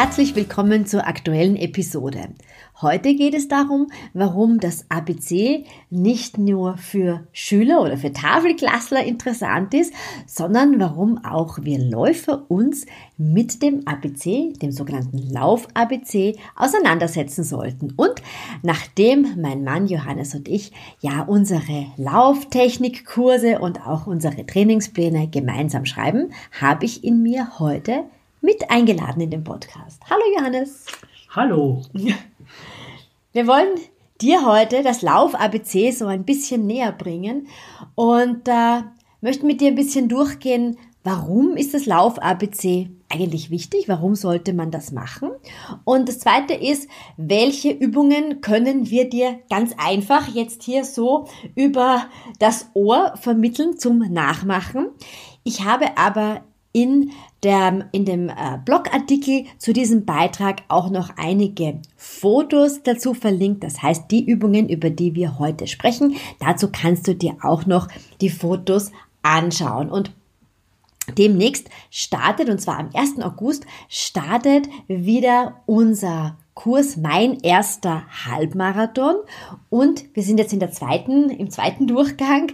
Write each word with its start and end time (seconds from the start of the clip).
Herzlich 0.00 0.36
willkommen 0.36 0.86
zur 0.86 1.08
aktuellen 1.08 1.56
Episode. 1.56 2.28
Heute 2.80 3.16
geht 3.16 3.34
es 3.34 3.48
darum, 3.48 3.88
warum 4.14 4.60
das 4.60 4.88
ABC 4.88 5.64
nicht 5.90 6.38
nur 6.38 6.76
für 6.76 7.26
Schüler 7.32 7.82
oder 7.82 7.96
für 7.96 8.12
Tafelklassler 8.12 9.02
interessant 9.02 9.74
ist, 9.74 9.92
sondern 10.24 10.78
warum 10.78 11.24
auch 11.24 11.58
wir 11.62 11.80
Läufer 11.80 12.48
uns 12.48 12.86
mit 13.16 13.60
dem 13.60 13.88
ABC, 13.88 14.52
dem 14.62 14.70
sogenannten 14.70 15.18
Lauf-ABC, 15.18 16.36
auseinandersetzen 16.54 17.42
sollten. 17.42 17.92
Und 17.96 18.22
nachdem 18.62 19.42
mein 19.42 19.64
Mann 19.64 19.88
Johannes 19.88 20.32
und 20.32 20.46
ich 20.46 20.70
ja 21.00 21.22
unsere 21.22 21.86
Lauftechnikkurse 21.96 23.58
und 23.58 23.84
auch 23.84 24.06
unsere 24.06 24.46
Trainingspläne 24.46 25.26
gemeinsam 25.26 25.86
schreiben, 25.86 26.30
habe 26.52 26.84
ich 26.84 27.02
in 27.02 27.20
mir 27.20 27.58
heute 27.58 28.04
mit 28.48 28.70
eingeladen 28.70 29.20
in 29.20 29.30
den 29.30 29.44
Podcast. 29.44 30.00
Hallo 30.08 30.22
Johannes. 30.34 30.86
Hallo. 31.36 31.82
Wir 33.34 33.46
wollen 33.46 33.78
dir 34.22 34.46
heute 34.46 34.82
das 34.82 35.02
Lauf-ABC 35.02 35.90
so 35.90 36.06
ein 36.06 36.24
bisschen 36.24 36.66
näher 36.66 36.92
bringen 36.92 37.48
und 37.94 38.48
äh, 38.48 38.84
möchten 39.20 39.46
mit 39.46 39.60
dir 39.60 39.68
ein 39.68 39.74
bisschen 39.74 40.08
durchgehen, 40.08 40.78
warum 41.04 41.58
ist 41.58 41.74
das 41.74 41.84
Lauf-ABC 41.84 42.88
eigentlich 43.10 43.50
wichtig? 43.50 43.86
Warum 43.86 44.14
sollte 44.14 44.54
man 44.54 44.70
das 44.70 44.92
machen? 44.92 45.28
Und 45.84 46.08
das 46.08 46.20
zweite 46.20 46.54
ist, 46.54 46.88
welche 47.18 47.70
Übungen 47.70 48.40
können 48.40 48.88
wir 48.88 49.10
dir 49.10 49.40
ganz 49.50 49.74
einfach 49.76 50.26
jetzt 50.26 50.62
hier 50.62 50.86
so 50.86 51.28
über 51.54 52.06
das 52.38 52.70
Ohr 52.72 53.12
vermitteln 53.16 53.76
zum 53.76 53.98
Nachmachen? 53.98 54.88
Ich 55.44 55.66
habe 55.66 55.98
aber 55.98 56.40
in, 56.72 57.12
der, 57.42 57.88
in 57.92 58.04
dem 58.04 58.28
äh, 58.28 58.58
Blogartikel 58.64 59.44
zu 59.58 59.72
diesem 59.72 60.04
Beitrag 60.04 60.62
auch 60.68 60.90
noch 60.90 61.10
einige 61.16 61.80
Fotos 61.96 62.82
dazu 62.82 63.14
verlinkt. 63.14 63.64
Das 63.64 63.82
heißt, 63.82 64.10
die 64.10 64.24
Übungen, 64.24 64.68
über 64.68 64.90
die 64.90 65.14
wir 65.14 65.38
heute 65.38 65.66
sprechen, 65.66 66.16
dazu 66.40 66.68
kannst 66.70 67.06
du 67.08 67.14
dir 67.14 67.36
auch 67.42 67.66
noch 67.66 67.88
die 68.20 68.30
Fotos 68.30 68.92
anschauen. 69.22 69.90
Und 69.90 70.12
demnächst 71.16 71.68
startet, 71.90 72.48
und 72.48 72.60
zwar 72.60 72.78
am 72.78 72.90
1. 72.92 73.20
August, 73.20 73.66
startet 73.88 74.68
wieder 74.86 75.60
unser 75.66 76.36
Kurs 76.58 76.96
Mein 76.96 77.38
erster 77.38 78.02
Halbmarathon 78.26 79.14
und 79.70 80.12
wir 80.16 80.24
sind 80.24 80.38
jetzt 80.38 80.52
in 80.52 80.58
der 80.58 80.72
zweiten, 80.72 81.30
im 81.30 81.50
zweiten 81.50 81.86
Durchgang 81.86 82.50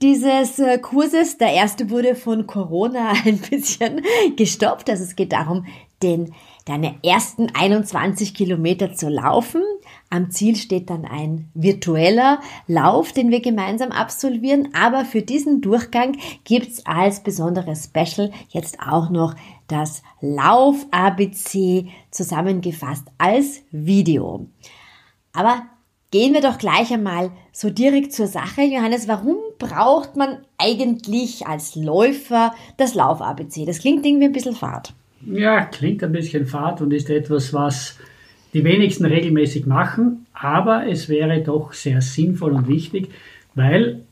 dieses 0.00 0.60
äh, 0.60 0.78
Kurses. 0.78 1.38
Der 1.38 1.52
erste 1.52 1.90
wurde 1.90 2.14
von 2.14 2.46
Corona 2.46 3.14
ein 3.24 3.38
bisschen 3.38 4.02
gestoppt. 4.36 4.88
Also 4.88 5.02
es 5.02 5.16
geht 5.16 5.32
darum, 5.32 5.66
den, 6.02 6.34
deine 6.64 6.96
ersten 7.02 7.48
21 7.54 8.34
Kilometer 8.34 8.94
zu 8.94 9.08
laufen. 9.08 9.62
Am 10.10 10.30
Ziel 10.30 10.56
steht 10.56 10.90
dann 10.90 11.04
ein 11.04 11.50
virtueller 11.54 12.40
Lauf, 12.66 13.12
den 13.12 13.30
wir 13.30 13.40
gemeinsam 13.40 13.90
absolvieren. 13.90 14.68
Aber 14.74 15.04
für 15.04 15.22
diesen 15.22 15.60
Durchgang 15.60 16.16
gibt's 16.44 16.84
als 16.86 17.22
besonderes 17.22 17.84
Special 17.84 18.30
jetzt 18.50 18.78
auch 18.80 19.10
noch 19.10 19.34
das 19.66 20.02
Lauf-ABC 20.20 21.88
zusammengefasst 22.10 23.04
als 23.18 23.62
Video. 23.70 24.46
Aber 25.32 25.62
gehen 26.10 26.32
wir 26.32 26.40
doch 26.40 26.58
gleich 26.58 26.92
einmal 26.92 27.30
so 27.52 27.70
direkt 27.70 28.12
zur 28.12 28.26
Sache. 28.26 28.62
Johannes, 28.62 29.08
warum 29.08 29.36
braucht 29.58 30.16
man 30.16 30.38
eigentlich 30.56 31.46
als 31.46 31.74
Läufer 31.74 32.54
das 32.76 32.94
Lauf-ABC? 32.94 33.66
Das 33.66 33.80
klingt 33.80 34.06
irgendwie 34.06 34.26
ein 34.26 34.32
bisschen 34.32 34.56
fad. 34.56 34.94
Ja, 35.26 35.64
klingt 35.64 36.02
ein 36.04 36.12
bisschen 36.12 36.46
fad 36.46 36.80
und 36.80 36.92
ist 36.92 37.10
etwas, 37.10 37.52
was 37.52 37.98
die 38.54 38.64
wenigsten 38.64 39.04
regelmäßig 39.04 39.66
machen, 39.66 40.26
aber 40.32 40.86
es 40.88 41.08
wäre 41.08 41.42
doch 41.42 41.72
sehr 41.72 42.00
sinnvoll 42.00 42.52
und 42.52 42.68
wichtig, 42.68 43.08
weil 43.54 44.02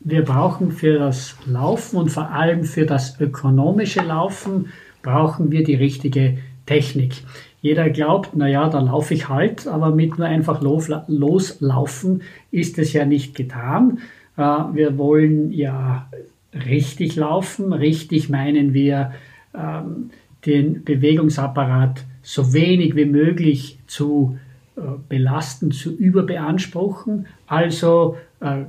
wir 0.00 0.22
brauchen 0.22 0.72
für 0.72 0.98
das 0.98 1.36
Laufen 1.46 1.96
und 1.96 2.10
vor 2.10 2.30
allem 2.30 2.64
für 2.64 2.86
das 2.86 3.20
ökonomische 3.20 4.00
Laufen 4.00 4.70
brauchen 5.02 5.52
wir 5.52 5.62
die 5.62 5.76
richtige 5.76 6.38
Technik. 6.66 7.22
Jeder 7.60 7.90
glaubt, 7.90 8.34
naja, 8.34 8.68
da 8.68 8.80
laufe 8.80 9.14
ich 9.14 9.28
halt, 9.28 9.68
aber 9.68 9.94
mit 9.94 10.18
nur 10.18 10.26
einfach 10.26 10.60
loslaufen 10.60 12.22
ist 12.50 12.78
es 12.78 12.92
ja 12.92 13.04
nicht 13.04 13.36
getan. 13.36 14.00
Äh, 14.36 14.42
wir 14.42 14.98
wollen 14.98 15.52
ja 15.52 16.08
richtig 16.52 17.14
laufen. 17.14 17.72
Richtig 17.72 18.28
meinen 18.28 18.74
wir 18.74 19.12
ähm, 19.54 20.10
den 20.46 20.84
Bewegungsapparat 20.84 22.04
so 22.22 22.52
wenig 22.52 22.96
wie 22.96 23.04
möglich 23.04 23.78
zu 23.86 24.38
äh, 24.76 24.80
belasten, 25.08 25.72
zu 25.72 25.94
überbeanspruchen, 25.94 27.26
also 27.46 28.16
äh, 28.40 28.62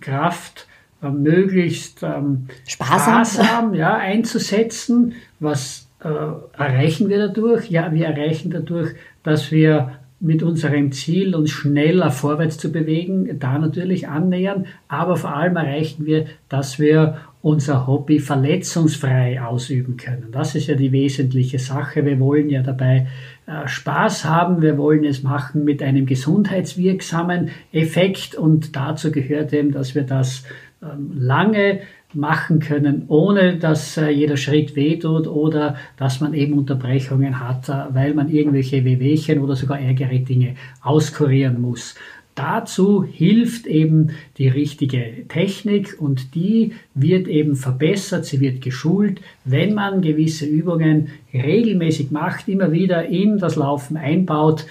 Kraft 0.00 0.66
äh, 1.02 1.10
möglichst 1.10 2.02
ähm, 2.02 2.46
sparsam, 2.66 3.24
sparsam 3.24 3.74
ja, 3.74 3.96
einzusetzen. 3.96 5.14
Was 5.40 5.88
äh, 6.02 6.08
erreichen 6.08 7.08
wir 7.08 7.18
dadurch? 7.18 7.70
Ja, 7.70 7.92
wir 7.92 8.06
erreichen 8.06 8.50
dadurch, 8.50 8.94
dass 9.22 9.50
wir 9.50 9.98
mit 10.18 10.42
unserem 10.42 10.92
Ziel, 10.92 11.34
uns 11.34 11.50
schneller 11.50 12.10
vorwärts 12.10 12.56
zu 12.56 12.72
bewegen, 12.72 13.38
da 13.38 13.58
natürlich 13.58 14.08
annähern, 14.08 14.66
aber 14.88 15.16
vor 15.16 15.36
allem 15.36 15.56
erreichen 15.56 16.06
wir, 16.06 16.26
dass 16.48 16.78
wir 16.78 17.18
unser 17.46 17.86
Hobby 17.86 18.18
verletzungsfrei 18.18 19.40
ausüben 19.40 19.96
können. 19.96 20.32
Das 20.32 20.56
ist 20.56 20.66
ja 20.66 20.74
die 20.74 20.90
wesentliche 20.90 21.60
Sache. 21.60 22.04
Wir 22.04 22.18
wollen 22.18 22.50
ja 22.50 22.60
dabei 22.60 23.06
äh, 23.46 23.68
Spaß 23.68 24.24
haben, 24.24 24.62
wir 24.62 24.76
wollen 24.78 25.04
es 25.04 25.22
machen 25.22 25.64
mit 25.64 25.80
einem 25.80 26.06
gesundheitswirksamen 26.06 27.50
Effekt 27.70 28.34
und 28.34 28.74
dazu 28.74 29.12
gehört 29.12 29.52
eben, 29.52 29.70
dass 29.70 29.94
wir 29.94 30.02
das 30.02 30.42
ähm, 30.82 31.12
lange 31.14 31.82
machen 32.12 32.58
können, 32.58 33.04
ohne 33.06 33.58
dass 33.58 33.96
äh, 33.96 34.08
jeder 34.08 34.36
Schritt 34.36 34.74
wehtut 34.74 35.28
oder 35.28 35.76
dass 35.96 36.20
man 36.20 36.34
eben 36.34 36.54
Unterbrechungen 36.54 37.38
hat, 37.38 37.68
äh, 37.68 37.94
weil 37.94 38.12
man 38.12 38.28
irgendwelche 38.28 38.84
Wehwehchen 38.84 39.38
oder 39.38 39.54
sogar 39.54 39.78
ärgere 39.78 40.18
Dinge 40.18 40.56
auskurieren 40.82 41.60
muss. 41.60 41.94
Dazu 42.36 43.02
hilft 43.02 43.66
eben 43.66 44.10
die 44.36 44.48
richtige 44.48 45.26
Technik 45.26 45.96
und 45.98 46.34
die 46.34 46.74
wird 46.94 47.28
eben 47.28 47.56
verbessert, 47.56 48.26
sie 48.26 48.40
wird 48.40 48.60
geschult, 48.60 49.22
wenn 49.46 49.72
man 49.72 50.02
gewisse 50.02 50.44
Übungen 50.44 51.08
regelmäßig 51.32 52.10
macht, 52.10 52.46
immer 52.46 52.72
wieder 52.72 53.06
in 53.06 53.38
das 53.38 53.56
Laufen 53.56 53.96
einbaut. 53.96 54.66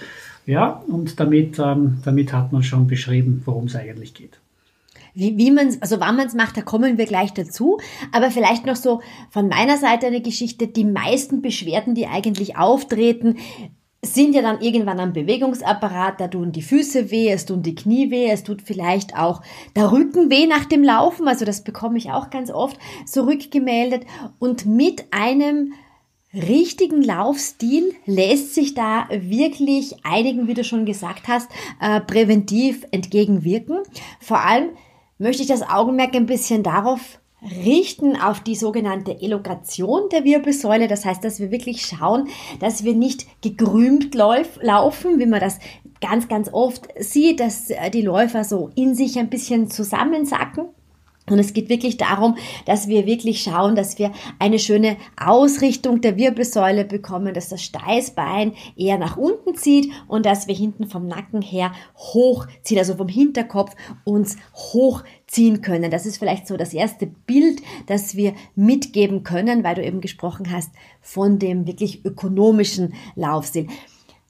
Ja, 0.46 0.80
und 0.86 1.18
damit, 1.18 1.58
ähm, 1.58 1.98
damit 2.04 2.32
hat 2.32 2.52
man 2.52 2.62
schon 2.62 2.86
beschrieben, 2.86 3.42
worum 3.44 3.64
es 3.64 3.74
eigentlich 3.74 4.14
geht. 4.14 4.38
Wie, 5.14 5.36
wie 5.36 5.50
man 5.50 5.76
also 5.80 5.98
wann 5.98 6.16
man 6.16 6.28
es 6.28 6.34
macht, 6.34 6.56
da 6.56 6.62
kommen 6.62 6.98
wir 6.98 7.06
gleich 7.06 7.34
dazu. 7.34 7.78
Aber 8.12 8.30
vielleicht 8.30 8.64
noch 8.64 8.76
so 8.76 9.00
von 9.30 9.48
meiner 9.48 9.76
Seite 9.76 10.06
eine 10.06 10.22
Geschichte. 10.22 10.68
Die 10.68 10.84
meisten 10.84 11.42
Beschwerden, 11.42 11.96
die 11.96 12.06
eigentlich 12.06 12.56
auftreten, 12.56 13.38
sind 14.14 14.34
ja 14.34 14.42
dann 14.42 14.60
irgendwann 14.60 15.00
am 15.00 15.12
Bewegungsapparat, 15.12 16.20
da 16.20 16.28
tun 16.28 16.52
die 16.52 16.62
Füße 16.62 17.10
weh, 17.10 17.30
es 17.30 17.46
tun 17.46 17.62
die 17.62 17.74
Knie 17.74 18.10
weh, 18.10 18.28
es 18.30 18.44
tut 18.44 18.62
vielleicht 18.62 19.16
auch 19.16 19.42
der 19.74 19.92
Rücken 19.92 20.30
weh 20.30 20.46
nach 20.46 20.64
dem 20.64 20.82
Laufen, 20.82 21.28
also 21.28 21.44
das 21.44 21.64
bekomme 21.64 21.98
ich 21.98 22.10
auch 22.10 22.30
ganz 22.30 22.50
oft 22.50 22.78
so 23.04 23.24
rückgemeldet 23.24 24.04
und 24.38 24.66
mit 24.66 25.06
einem 25.12 25.72
richtigen 26.32 27.02
Laufstil 27.02 27.94
lässt 28.04 28.54
sich 28.54 28.74
da 28.74 29.08
wirklich 29.10 30.04
einigen, 30.04 30.48
wie 30.48 30.54
du 30.54 30.64
schon 30.64 30.84
gesagt 30.84 31.28
hast, 31.28 31.50
äh, 31.80 32.00
präventiv 32.00 32.86
entgegenwirken. 32.90 33.78
Vor 34.20 34.40
allem 34.40 34.70
möchte 35.18 35.42
ich 35.42 35.48
das 35.48 35.62
Augenmerk 35.62 36.14
ein 36.14 36.26
bisschen 36.26 36.62
darauf 36.62 37.20
richten 37.42 38.16
auf 38.16 38.40
die 38.40 38.54
sogenannte 38.54 39.20
Elongation 39.20 40.08
der 40.10 40.24
Wirbelsäule. 40.24 40.88
Das 40.88 41.04
heißt, 41.04 41.22
dass 41.22 41.38
wir 41.38 41.50
wirklich 41.50 41.86
schauen, 41.86 42.28
dass 42.60 42.84
wir 42.84 42.94
nicht 42.94 43.26
gekrümmt 43.42 44.14
lauf, 44.14 44.58
laufen, 44.62 45.18
wie 45.18 45.26
man 45.26 45.40
das 45.40 45.58
ganz, 46.00 46.28
ganz 46.28 46.50
oft 46.52 46.88
sieht, 46.98 47.40
dass 47.40 47.70
äh, 47.70 47.90
die 47.90 48.02
Läufer 48.02 48.44
so 48.44 48.70
in 48.74 48.94
sich 48.94 49.18
ein 49.18 49.30
bisschen 49.30 49.70
zusammensacken. 49.70 50.68
Und 51.28 51.38
es 51.40 51.52
geht 51.52 51.68
wirklich 51.68 51.96
darum, 51.96 52.36
dass 52.66 52.86
wir 52.86 53.06
wirklich 53.06 53.42
schauen, 53.42 53.74
dass 53.74 53.98
wir 53.98 54.12
eine 54.38 54.58
schöne 54.58 54.96
Ausrichtung 55.16 56.00
der 56.00 56.16
Wirbelsäule 56.16 56.84
bekommen, 56.84 57.34
dass 57.34 57.48
das 57.48 57.62
Steißbein 57.62 58.52
eher 58.76 58.98
nach 58.98 59.16
unten 59.16 59.56
zieht 59.56 59.90
und 60.06 60.24
dass 60.24 60.46
wir 60.46 60.54
hinten 60.54 60.86
vom 60.86 61.08
Nacken 61.08 61.42
her 61.42 61.72
hochziehen, 61.96 62.78
also 62.78 62.94
vom 62.94 63.08
Hinterkopf 63.08 63.74
uns 64.04 64.36
hochziehen 64.54 65.62
können. 65.62 65.90
Das 65.90 66.06
ist 66.06 66.18
vielleicht 66.18 66.46
so 66.46 66.56
das 66.56 66.72
erste 66.72 67.06
Bild, 67.06 67.60
das 67.86 68.16
wir 68.16 68.34
mitgeben 68.54 69.24
können, 69.24 69.64
weil 69.64 69.74
du 69.74 69.84
eben 69.84 70.00
gesprochen 70.00 70.52
hast 70.52 70.70
von 71.00 71.38
dem 71.38 71.66
wirklich 71.66 72.04
ökonomischen 72.04 72.94
Laufstil. 73.16 73.66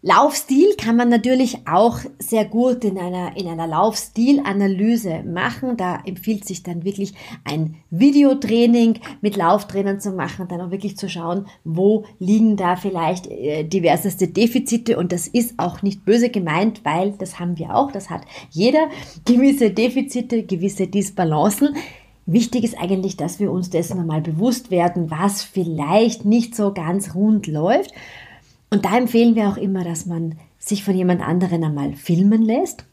Laufstil 0.02 0.74
kann 0.76 0.96
man 0.96 1.08
natürlich 1.08 1.66
auch 1.66 1.98
sehr 2.18 2.44
gut 2.44 2.84
in 2.84 2.98
einer, 2.98 3.36
in 3.36 3.48
einer 3.48 3.66
Laufstilanalyse 3.66 5.24
machen. 5.24 5.76
Da 5.78 6.00
empfiehlt 6.04 6.44
sich 6.44 6.62
dann 6.62 6.84
wirklich 6.84 7.14
ein 7.44 7.76
Videotraining 7.90 9.00
mit 9.22 9.36
Lauftrainern 9.36 9.98
zu 9.98 10.12
machen, 10.12 10.48
dann 10.48 10.60
auch 10.60 10.70
wirklich 10.70 10.98
zu 10.98 11.08
schauen, 11.08 11.46
wo 11.64 12.04
liegen 12.18 12.56
da 12.56 12.76
vielleicht 12.76 13.26
äh, 13.26 13.64
diverseste 13.64 14.28
Defizite. 14.28 14.98
Und 14.98 15.12
das 15.12 15.26
ist 15.26 15.58
auch 15.58 15.82
nicht 15.82 16.04
böse 16.04 16.28
gemeint, 16.28 16.84
weil 16.84 17.12
das 17.12 17.40
haben 17.40 17.58
wir 17.58 17.74
auch, 17.74 17.90
das 17.90 18.10
hat 18.10 18.20
jeder 18.50 18.88
gewisse 19.24 19.70
Defizite, 19.70 20.42
gewisse 20.42 20.86
Disbalancen. 20.86 21.74
Wichtig 22.26 22.64
ist 22.64 22.78
eigentlich, 22.78 23.16
dass 23.16 23.40
wir 23.40 23.50
uns 23.50 23.70
dessen 23.70 23.98
einmal 23.98 24.20
bewusst 24.20 24.70
werden, 24.70 25.10
was 25.10 25.42
vielleicht 25.42 26.24
nicht 26.26 26.54
so 26.54 26.74
ganz 26.74 27.14
rund 27.14 27.46
läuft 27.46 27.92
und 28.70 28.84
da 28.84 28.96
empfehlen 28.96 29.34
wir 29.34 29.48
auch 29.48 29.56
immer, 29.56 29.84
dass 29.84 30.06
man 30.06 30.36
sich 30.58 30.82
von 30.84 30.94
jemand 30.94 31.22
anderen 31.22 31.62
einmal 31.62 31.94
filmen 31.94 32.42
lässt. 32.42 32.84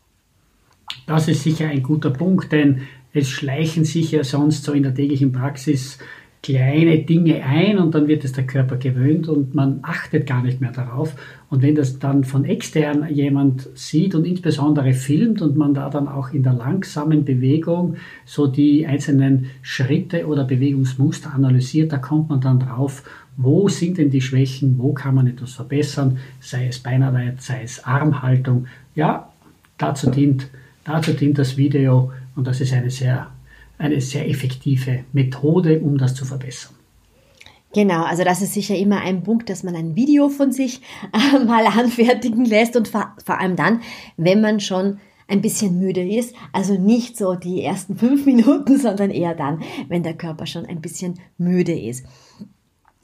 Das 1.07 1.27
ist 1.27 1.43
sicher 1.43 1.67
ein 1.67 1.83
guter 1.83 2.11
Punkt, 2.11 2.51
denn 2.51 2.81
es 3.13 3.29
schleichen 3.29 3.85
sich 3.85 4.11
ja 4.11 4.23
sonst 4.23 4.63
so 4.63 4.73
in 4.73 4.83
der 4.83 4.93
täglichen 4.93 5.31
Praxis 5.31 5.97
kleine 6.43 6.99
Dinge 6.99 7.41
ein 7.41 7.77
und 7.77 7.95
dann 7.95 8.09
wird 8.09 8.25
es 8.25 8.33
der 8.33 8.45
Körper 8.45 8.75
gewöhnt 8.75 9.29
und 9.29 9.55
man 9.55 9.79
achtet 9.81 10.27
gar 10.27 10.43
nicht 10.43 10.59
mehr 10.59 10.73
darauf. 10.73 11.15
Und 11.49 11.61
wenn 11.61 11.73
das 11.73 11.99
dann 11.99 12.25
von 12.25 12.43
extern 12.43 13.07
jemand 13.09 13.69
sieht 13.75 14.13
und 14.13 14.25
insbesondere 14.25 14.93
filmt 14.93 15.41
und 15.41 15.55
man 15.55 15.73
da 15.73 15.89
dann 15.89 16.09
auch 16.09 16.33
in 16.33 16.43
der 16.43 16.53
langsamen 16.53 17.23
Bewegung 17.23 17.95
so 18.25 18.47
die 18.47 18.85
einzelnen 18.85 19.51
Schritte 19.61 20.27
oder 20.27 20.43
Bewegungsmuster 20.43 21.33
analysiert, 21.33 21.93
da 21.93 21.97
kommt 21.97 22.29
man 22.29 22.41
dann 22.41 22.59
drauf, 22.59 23.03
wo 23.37 23.69
sind 23.69 23.97
denn 23.97 24.09
die 24.09 24.21
Schwächen, 24.21 24.75
wo 24.77 24.93
kann 24.93 25.15
man 25.15 25.27
etwas 25.27 25.53
verbessern, 25.53 26.17
sei 26.41 26.67
es 26.67 26.79
Beinarbeit, 26.79 27.41
sei 27.41 27.61
es 27.63 27.85
Armhaltung. 27.85 28.67
Ja, 28.95 29.31
dazu 29.77 30.11
dient, 30.11 30.49
dazu 30.83 31.13
dient 31.13 31.37
das 31.37 31.55
Video 31.55 32.11
und 32.35 32.47
das 32.47 32.59
ist 32.59 32.73
eine 32.73 32.89
sehr 32.89 33.27
eine 33.83 34.01
sehr 34.01 34.27
effektive 34.29 35.03
Methode, 35.11 35.79
um 35.79 35.97
das 35.97 36.15
zu 36.15 36.25
verbessern. 36.25 36.75
Genau, 37.73 38.03
also 38.03 38.23
das 38.23 38.41
ist 38.41 38.53
sicher 38.53 38.75
immer 38.75 39.01
ein 39.01 39.23
Punkt, 39.23 39.49
dass 39.49 39.63
man 39.63 39.75
ein 39.75 39.95
Video 39.95 40.29
von 40.29 40.51
sich 40.51 40.81
äh, 41.11 41.39
mal 41.45 41.65
anfertigen 41.65 42.45
lässt 42.45 42.75
und 42.75 42.87
vor, 42.87 43.15
vor 43.25 43.39
allem 43.39 43.55
dann, 43.55 43.81
wenn 44.15 44.41
man 44.41 44.59
schon 44.59 44.99
ein 45.27 45.41
bisschen 45.41 45.79
müde 45.79 46.07
ist. 46.07 46.35
Also 46.51 46.77
nicht 46.77 47.17
so 47.17 47.35
die 47.35 47.63
ersten 47.63 47.97
fünf 47.97 48.25
Minuten, 48.25 48.77
sondern 48.77 49.09
eher 49.09 49.35
dann, 49.35 49.63
wenn 49.89 50.03
der 50.03 50.13
Körper 50.13 50.45
schon 50.45 50.65
ein 50.65 50.81
bisschen 50.81 51.19
müde 51.37 51.77
ist. 51.77 52.05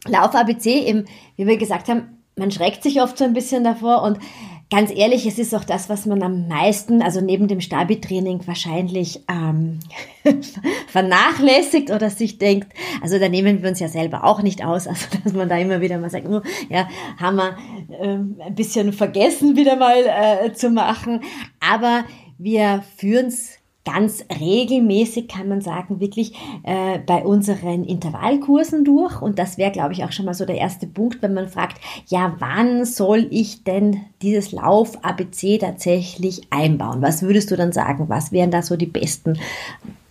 Lauf 0.08 0.34
ABC, 0.34 0.86
eben, 0.86 1.06
wie 1.36 1.48
wir 1.48 1.58
gesagt 1.58 1.90
haben, 1.90 2.20
man 2.38 2.52
schreckt 2.52 2.84
sich 2.84 3.02
oft 3.02 3.18
so 3.18 3.26
ein 3.26 3.34
bisschen 3.34 3.64
davor 3.64 4.04
und 4.04 4.20
ganz 4.70 4.92
ehrlich, 4.96 5.26
es 5.26 5.40
ist 5.40 5.56
auch 5.56 5.64
das, 5.64 5.90
was 5.90 6.06
man 6.06 6.22
am 6.22 6.48
meisten, 6.48 7.02
also 7.02 7.22
neben 7.22 7.48
dem 7.48 7.60
Stabi-Training 7.60 8.46
wahrscheinlich 8.46 9.22
ähm, 9.28 9.80
vernachlässigt 10.88 11.90
oder 11.90 12.10
sich 12.10 12.38
denkt, 12.38 12.68
also 13.02 13.18
da 13.18 13.30
nehmen 13.30 13.64
wir 13.64 13.70
uns 13.70 13.80
ja 13.80 13.88
selber 13.88 14.24
auch 14.24 14.42
nicht 14.42 14.64
aus, 14.64 14.88
also 14.88 15.06
dass 15.24 15.34
man 15.34 15.50
da 15.50 15.58
immer 15.58 15.82
wieder 15.82 15.98
mal 15.98 16.10
sagt, 16.10 16.28
oh, 16.28 16.42
ja, 16.70 16.88
haben 17.18 17.38
wir 17.38 17.58
ähm, 18.00 18.36
ein 18.40 18.56
bisschen 18.56 18.94
vergessen 18.94 19.56
wieder 19.56 19.76
mal 19.76 20.04
äh, 20.06 20.54
zu 20.54 20.70
machen, 20.70 21.22
aber 21.60 22.06
wir 22.38 22.84
führen 22.98 23.28
es 23.28 23.59
ganz 23.92 24.24
regelmäßig, 24.40 25.28
kann 25.28 25.48
man 25.48 25.62
sagen, 25.62 26.00
wirklich 26.00 26.34
äh, 26.64 27.00
bei 27.00 27.24
unseren 27.24 27.84
Intervallkursen 27.84 28.84
durch. 28.84 29.22
Und 29.22 29.40
das 29.40 29.58
wäre, 29.58 29.72
glaube 29.72 29.94
ich, 29.94 30.04
auch 30.04 30.12
schon 30.12 30.26
mal 30.26 30.34
so 30.34 30.46
der 30.46 30.58
erste 30.58 30.88
Punkt, 30.88 31.22
wenn 31.22 31.34
man 31.34 31.48
fragt, 31.48 31.80
ja, 32.08 32.36
wann 32.40 32.86
soll 32.86 33.28
ich 33.30 33.64
denn 33.64 34.02
dieses 34.22 34.52
Lauf-ABC 34.52 35.58
tatsächlich 35.58 36.42
einbauen? 36.50 37.02
Was 37.02 37.22
würdest 37.24 37.52
du 37.52 37.56
dann 37.56 37.72
sagen? 37.72 38.10
Was 38.10 38.32
wären 38.32 38.52
da 38.52 38.62
so 38.62 38.76
die 38.76 38.86
besten 38.86 39.40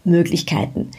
Möglichkeiten? 0.04 0.90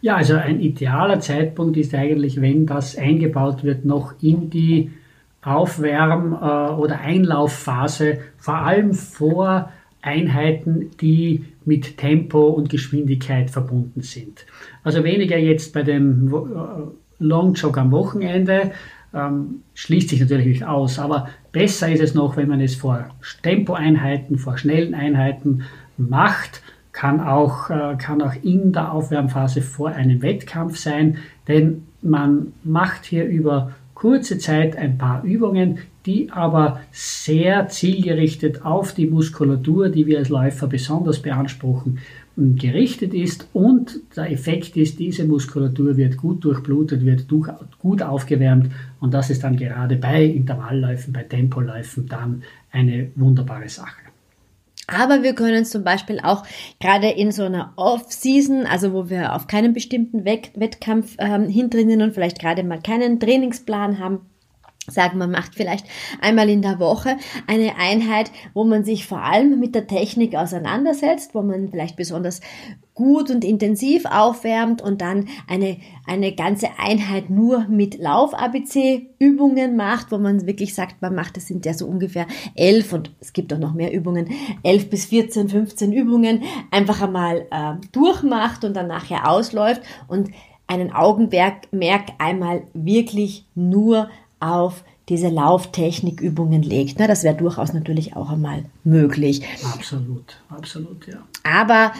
Ja, 0.00 0.16
also 0.16 0.34
ein 0.34 0.60
idealer 0.60 1.20
Zeitpunkt 1.20 1.76
ist 1.76 1.94
eigentlich, 1.94 2.40
wenn 2.40 2.66
das 2.66 2.96
eingebaut 2.96 3.62
wird, 3.62 3.84
noch 3.84 4.14
in 4.20 4.50
die 4.50 4.90
Aufwärm- 5.42 6.32
äh, 6.32 6.72
oder 6.72 7.00
Einlaufphase, 7.00 8.18
vor 8.38 8.56
allem 8.56 8.94
vor 8.94 9.70
Einheiten, 10.02 10.90
die 11.00 11.44
mit 11.64 11.96
Tempo 11.96 12.48
und 12.48 12.68
Geschwindigkeit 12.68 13.50
verbunden 13.50 14.02
sind. 14.02 14.44
Also 14.82 15.04
weniger 15.04 15.38
jetzt 15.38 15.72
bei 15.72 15.82
dem 15.82 16.32
äh, 16.32 17.22
Longjog 17.24 17.78
am 17.78 17.92
Wochenende, 17.92 18.72
ähm, 19.14 19.62
schließt 19.74 20.08
sich 20.08 20.20
natürlich 20.20 20.46
nicht 20.46 20.64
aus, 20.64 20.98
aber 20.98 21.28
besser 21.52 21.90
ist 21.90 22.02
es 22.02 22.14
noch, 22.14 22.36
wenn 22.36 22.48
man 22.48 22.60
es 22.60 22.74
vor 22.74 23.06
Tempoeinheiten, 23.42 24.38
vor 24.38 24.58
schnellen 24.58 24.94
Einheiten 24.94 25.62
macht, 25.96 26.62
kann 26.92 27.20
auch, 27.20 27.70
äh, 27.70 27.96
kann 27.96 28.22
auch 28.22 28.34
in 28.42 28.72
der 28.72 28.92
Aufwärmphase 28.92 29.62
vor 29.62 29.90
einem 29.90 30.22
Wettkampf 30.22 30.76
sein, 30.76 31.18
denn 31.48 31.84
man 32.02 32.52
macht 32.64 33.04
hier 33.04 33.24
über 33.26 33.72
kurze 33.94 34.38
Zeit 34.38 34.76
ein 34.76 34.98
paar 34.98 35.22
Übungen, 35.22 35.78
die 36.06 36.30
aber 36.30 36.80
sehr 36.90 37.68
zielgerichtet 37.68 38.64
auf 38.64 38.94
die 38.94 39.06
Muskulatur, 39.06 39.88
die 39.88 40.06
wir 40.06 40.18
als 40.18 40.28
Läufer 40.28 40.66
besonders 40.66 41.20
beanspruchen, 41.20 41.98
gerichtet 42.36 43.12
ist 43.12 43.46
und 43.52 44.00
der 44.16 44.30
Effekt 44.30 44.76
ist, 44.76 44.98
diese 44.98 45.24
Muskulatur 45.24 45.96
wird 45.96 46.16
gut 46.16 46.42
durchblutet, 46.44 47.04
wird 47.04 47.26
gut 47.78 48.02
aufgewärmt 48.02 48.72
und 49.00 49.12
das 49.12 49.28
ist 49.28 49.44
dann 49.44 49.56
gerade 49.56 49.96
bei 49.96 50.24
Intervallläufen, 50.24 51.12
bei 51.12 51.24
Tempoläufen 51.24 52.08
dann 52.08 52.42
eine 52.70 53.10
wunderbare 53.16 53.68
Sache. 53.68 54.00
Aber 54.88 55.22
wir 55.22 55.34
können 55.34 55.64
zum 55.64 55.84
Beispiel 55.84 56.20
auch 56.22 56.44
gerade 56.80 57.08
in 57.08 57.32
so 57.32 57.44
einer 57.44 57.72
Off-Season, 57.76 58.66
also 58.66 58.92
wo 58.92 59.08
wir 59.08 59.34
auf 59.34 59.46
keinen 59.46 59.72
bestimmten 59.74 60.24
Wettkampf 60.24 61.16
ähm, 61.18 61.48
hintrainieren 61.48 62.02
und 62.02 62.14
vielleicht 62.14 62.40
gerade 62.40 62.64
mal 62.64 62.80
keinen 62.80 63.20
Trainingsplan 63.20 63.98
haben, 63.98 64.20
sagen, 64.90 65.18
man 65.18 65.30
macht 65.30 65.54
vielleicht 65.54 65.86
einmal 66.20 66.48
in 66.48 66.62
der 66.62 66.80
Woche 66.80 67.16
eine 67.46 67.76
Einheit, 67.78 68.32
wo 68.52 68.64
man 68.64 68.84
sich 68.84 69.06
vor 69.06 69.22
allem 69.22 69.60
mit 69.60 69.74
der 69.74 69.86
Technik 69.86 70.34
auseinandersetzt, 70.34 71.34
wo 71.34 71.42
man 71.42 71.70
vielleicht 71.70 71.96
besonders 71.96 72.40
gut 72.94 73.30
und 73.30 73.44
intensiv 73.44 74.04
aufwärmt 74.04 74.82
und 74.82 75.00
dann 75.00 75.28
eine, 75.48 75.78
eine 76.06 76.34
ganze 76.34 76.68
Einheit 76.78 77.30
nur 77.30 77.66
mit 77.68 77.98
Lauf-ABC-Übungen 77.98 79.76
macht, 79.76 80.12
wo 80.12 80.18
man 80.18 80.46
wirklich 80.46 80.74
sagt, 80.74 81.00
man 81.00 81.14
macht, 81.14 81.36
das 81.36 81.46
sind 81.46 81.64
ja 81.64 81.74
so 81.74 81.86
ungefähr 81.86 82.26
elf 82.54 82.92
und 82.92 83.12
es 83.20 83.32
gibt 83.32 83.52
auch 83.52 83.58
noch 83.58 83.72
mehr 83.74 83.92
Übungen, 83.92 84.28
elf 84.62 84.90
bis 84.90 85.06
14, 85.06 85.48
15 85.48 85.92
Übungen, 85.92 86.42
einfach 86.70 87.00
einmal 87.00 87.46
äh, 87.50 87.74
durchmacht 87.92 88.64
und 88.64 88.74
dann 88.74 88.88
nachher 88.88 89.30
ausläuft 89.30 89.82
und 90.08 90.30
einen 90.66 90.92
Augenmerk 90.92 92.08
einmal 92.18 92.62
wirklich 92.72 93.46
nur 93.54 94.08
auf 94.42 94.84
diese 95.08 95.28
Lauftechnikübungen 95.28 96.62
legt. 96.62 96.98
Ne? 96.98 97.06
Das 97.06 97.24
wäre 97.24 97.36
durchaus 97.36 97.72
natürlich 97.72 98.16
auch 98.16 98.30
einmal 98.30 98.64
möglich. 98.84 99.42
Absolut, 99.74 100.36
absolut, 100.48 101.06
ja. 101.06 101.26
Aber 101.42 101.92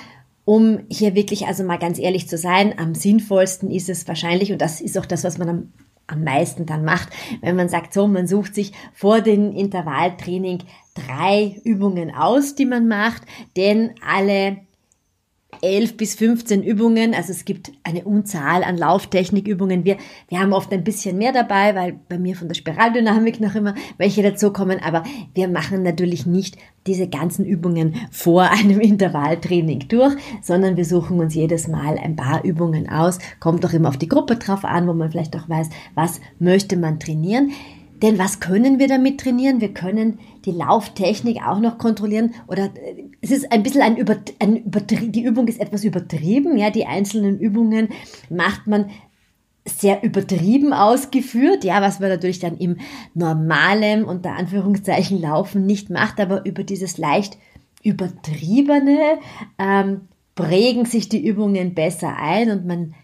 um 0.45 0.81
hier 0.89 1.15
wirklich, 1.15 1.47
also 1.47 1.63
mal 1.65 1.79
ganz 1.79 1.99
ehrlich 1.99 2.29
zu 2.29 2.37
sein, 2.37 2.79
am 2.79 2.95
sinnvollsten 2.95 3.71
ist 3.71 3.89
es 3.89 4.07
wahrscheinlich, 4.09 4.53
und 4.53 4.61
das 4.61 4.81
ist 4.81 4.99
auch 4.99 5.07
das, 5.07 5.25
was 5.25 5.39
man 5.39 5.49
am, 5.49 5.73
am 6.07 6.25
meisten 6.25 6.67
dann 6.67 6.85
macht, 6.85 7.11
wenn 7.41 7.57
man 7.57 7.69
sagt, 7.69 7.95
so, 7.95 8.07
man 8.07 8.27
sucht 8.27 8.55
sich 8.55 8.73
vor 8.93 9.21
dem 9.21 9.53
Intervalltraining 9.53 10.59
drei 10.95 11.61
Übungen 11.65 12.15
aus, 12.15 12.55
die 12.55 12.67
man 12.67 12.89
macht, 12.89 13.23
denn 13.57 13.93
alle 14.07 14.59
11 15.62 15.97
bis 15.97 16.14
15 16.16 16.62
Übungen. 16.62 17.14
Also 17.14 17.33
es 17.33 17.45
gibt 17.45 17.73
eine 17.85 18.04
Unzahl 18.04 18.64
an 18.64 18.76
Lauftechnikübungen. 18.76 19.85
Wir, 19.85 19.97
wir 20.28 20.40
haben 20.40 20.52
oft 20.52 20.73
ein 20.73 20.85
bisschen 20.85 21.16
mehr 21.19 21.33
dabei, 21.33 21.75
weil 21.75 21.95
bei 22.09 22.19
mir 22.19 22.37
von 22.37 22.49
der 22.49 22.54
Spiraldynamik 22.54 23.40
noch 23.40 23.54
immer 23.54 23.75
welche 23.97 24.23
dazukommen. 24.23 24.81
Aber 24.83 25.04
wir 25.35 25.49
machen 25.49 25.83
natürlich 25.83 26.26
nicht 26.26 26.57
diese 26.87 27.09
ganzen 27.09 27.45
Übungen 27.45 27.95
vor 28.11 28.50
einem 28.50 28.81
Intervalltraining 28.81 29.87
durch, 29.88 30.14
sondern 30.42 30.76
wir 30.76 30.85
suchen 30.85 31.21
uns 31.21 31.35
jedes 31.35 31.69
Mal 31.69 31.97
ein 31.97 32.16
paar 32.16 32.45
Übungen 32.45 32.88
aus. 32.88 33.19
Kommt 33.38 33.64
auch 33.64 33.73
immer 33.73 33.88
auf 33.88 33.97
die 33.97 34.09
Gruppe 34.09 34.37
drauf 34.37 34.64
an, 34.64 34.88
wo 34.88 34.92
man 34.92 35.11
vielleicht 35.11 35.37
auch 35.37 35.49
weiß, 35.49 35.71
was 35.95 36.21
möchte 36.38 36.76
man 36.76 36.99
trainieren. 36.99 37.52
Denn 38.02 38.19
was 38.19 38.40
können 38.40 38.81
wir 38.81 38.88
damit 38.88 39.21
trainieren? 39.21 39.61
Wir 39.61 39.73
können 39.73 40.19
die 40.45 40.53
Lauftechnik 40.53 41.47
auch 41.47 41.61
noch 41.61 41.79
kontrollieren? 41.79 42.35
Oder 42.47 42.65
äh, 42.65 43.05
es 43.21 43.31
ist 43.31 43.51
ein 43.53 43.63
bisschen 43.63 43.83
ein, 43.83 43.97
Über, 43.97 44.17
ein 44.39 44.57
Übertrie 44.57 45.09
die 45.09 45.25
Übung 45.25 45.49
ist 45.49 45.61
etwas 45.61 45.85
übertrieben, 45.85 46.57
ja, 46.57 46.71
die 46.71 46.87
einzelnen 46.87 47.39
Übungen 47.39 47.89
macht 48.31 48.67
man 48.67 48.91
sehr 49.65 50.03
übertrieben 50.03 50.73
ausgeführt, 50.73 51.65
ja, 51.65 51.81
was 51.81 52.01
man 52.01 52.09
natürlich 52.09 52.41
dann 52.41 52.59
im 52.59 52.79
normalen, 53.15 54.05
unter 54.05 54.33
Anführungszeichen, 54.33 55.21
Laufen 55.21 55.67
nicht 55.67 55.89
macht, 55.89 56.19
aber 56.19 56.45
über 56.45 56.65
dieses 56.65 56.99
leicht 56.99 57.39
übertriebene 57.85 59.19
ähm, 59.59 60.03
prägen 60.35 60.85
sich 60.85 61.09
die 61.09 61.25
Übungen 61.25 61.75
besser 61.75 62.17
ein 62.17 62.51
und 62.51 62.67
man 62.67 62.95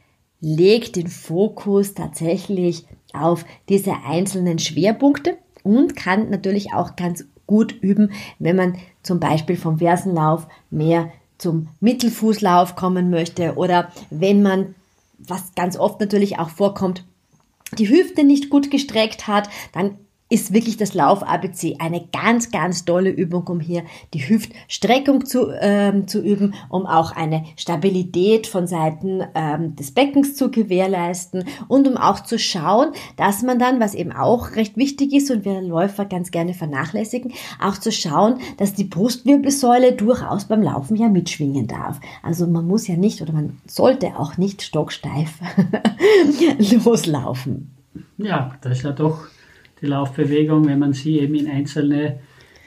legt 0.41 0.97
den 0.97 1.09
Fokus 1.09 1.95
tatsächlich 1.95 2.87
auf 3.13 3.45
diese 3.69 3.95
einzelnen 4.05 4.59
Schwerpunkte 4.59 5.37
und 5.69 5.97
kann 5.97 6.31
natürlich 6.31 6.73
auch 6.73 6.97
ganz 6.97 7.27
gut 7.47 7.75
üben, 7.83 8.13
wenn 8.39 8.57
man 8.57 8.77
zum 9.03 9.21
Beispiel 9.21 9.57
vom 9.57 9.79
Versenlauf 9.79 10.47
mehr 10.71 11.11
zum 11.37 11.69
Mittelfußlauf 11.81 12.75
kommen 12.75 13.11
möchte 13.11 13.57
oder 13.57 13.93
wenn 14.11 14.43
man, 14.43 14.75
was 15.19 15.55
ganz 15.55 15.77
oft 15.77 16.01
natürlich 16.01 16.39
auch 16.39 16.49
vorkommt, 16.49 17.05
die 17.77 17.89
Hüfte 17.89 18.25
nicht 18.25 18.49
gut 18.49 18.71
gestreckt 18.71 19.27
hat, 19.29 19.49
dann 19.73 19.99
ist 20.31 20.53
wirklich 20.53 20.77
das 20.77 20.95
Lauf-ABC 20.95 21.77
eine 21.79 22.07
ganz, 22.13 22.51
ganz 22.51 22.85
tolle 22.85 23.11
Übung, 23.11 23.47
um 23.47 23.61
hier 23.61 23.83
die 24.15 24.29
Hüftstreckung 24.29 25.25
zu, 25.25 25.51
ähm, 25.61 26.07
zu 26.07 26.21
üben, 26.23 26.55
um 26.69 26.87
auch 26.87 27.13
eine 27.13 27.45
Stabilität 27.57 28.47
von 28.47 28.67
Seiten 28.67 29.23
ähm, 29.35 29.75
des 29.77 29.93
Beckens 29.93 30.37
zu 30.37 30.51
gewährleisten 30.51 31.45
und 31.69 31.89
um 31.89 31.97
auch 31.97 32.21
zu 32.21 32.39
schauen, 32.39 32.93
dass 33.17 33.43
man 33.43 33.59
dann, 33.59 33.81
was 33.81 33.95
eben 33.95 34.13
auch 34.13 34.57
recht 34.57 34.77
wichtig 34.77 35.13
ist 35.13 35.31
und 35.31 35.45
wir 35.45 35.63
Läufer 35.63 36.05
ganz 36.05 36.31
gerne 36.31 36.55
vernachlässigen, 36.55 37.33
auch 37.61 37.79
zu 37.79 37.91
schauen, 37.91 38.39
dass 38.59 38.75
die 38.75 38.85
Brustwirbelsäule 38.85 39.93
durchaus 39.93 40.45
beim 40.45 40.63
Laufen 40.63 40.97
ja 40.97 41.09
mitschwingen 41.09 41.67
darf. 41.67 42.01
Also 42.23 42.47
man 42.47 42.67
muss 42.67 42.87
ja 42.87 42.97
nicht 42.97 43.23
oder 43.23 43.33
man 43.33 43.59
sollte 43.67 44.19
auch 44.19 44.37
nicht 44.37 44.63
stocksteif 44.63 45.39
loslaufen. 46.85 47.75
Ja, 48.19 48.53
das 48.61 48.79
ist 48.79 48.85
ja 48.85 48.93
doch 48.93 49.27
die 49.81 49.87
Laufbewegung, 49.87 50.67
wenn 50.67 50.79
man 50.79 50.93
sie 50.93 51.19
eben 51.19 51.35
in 51.35 51.49
einzelne 51.49 52.21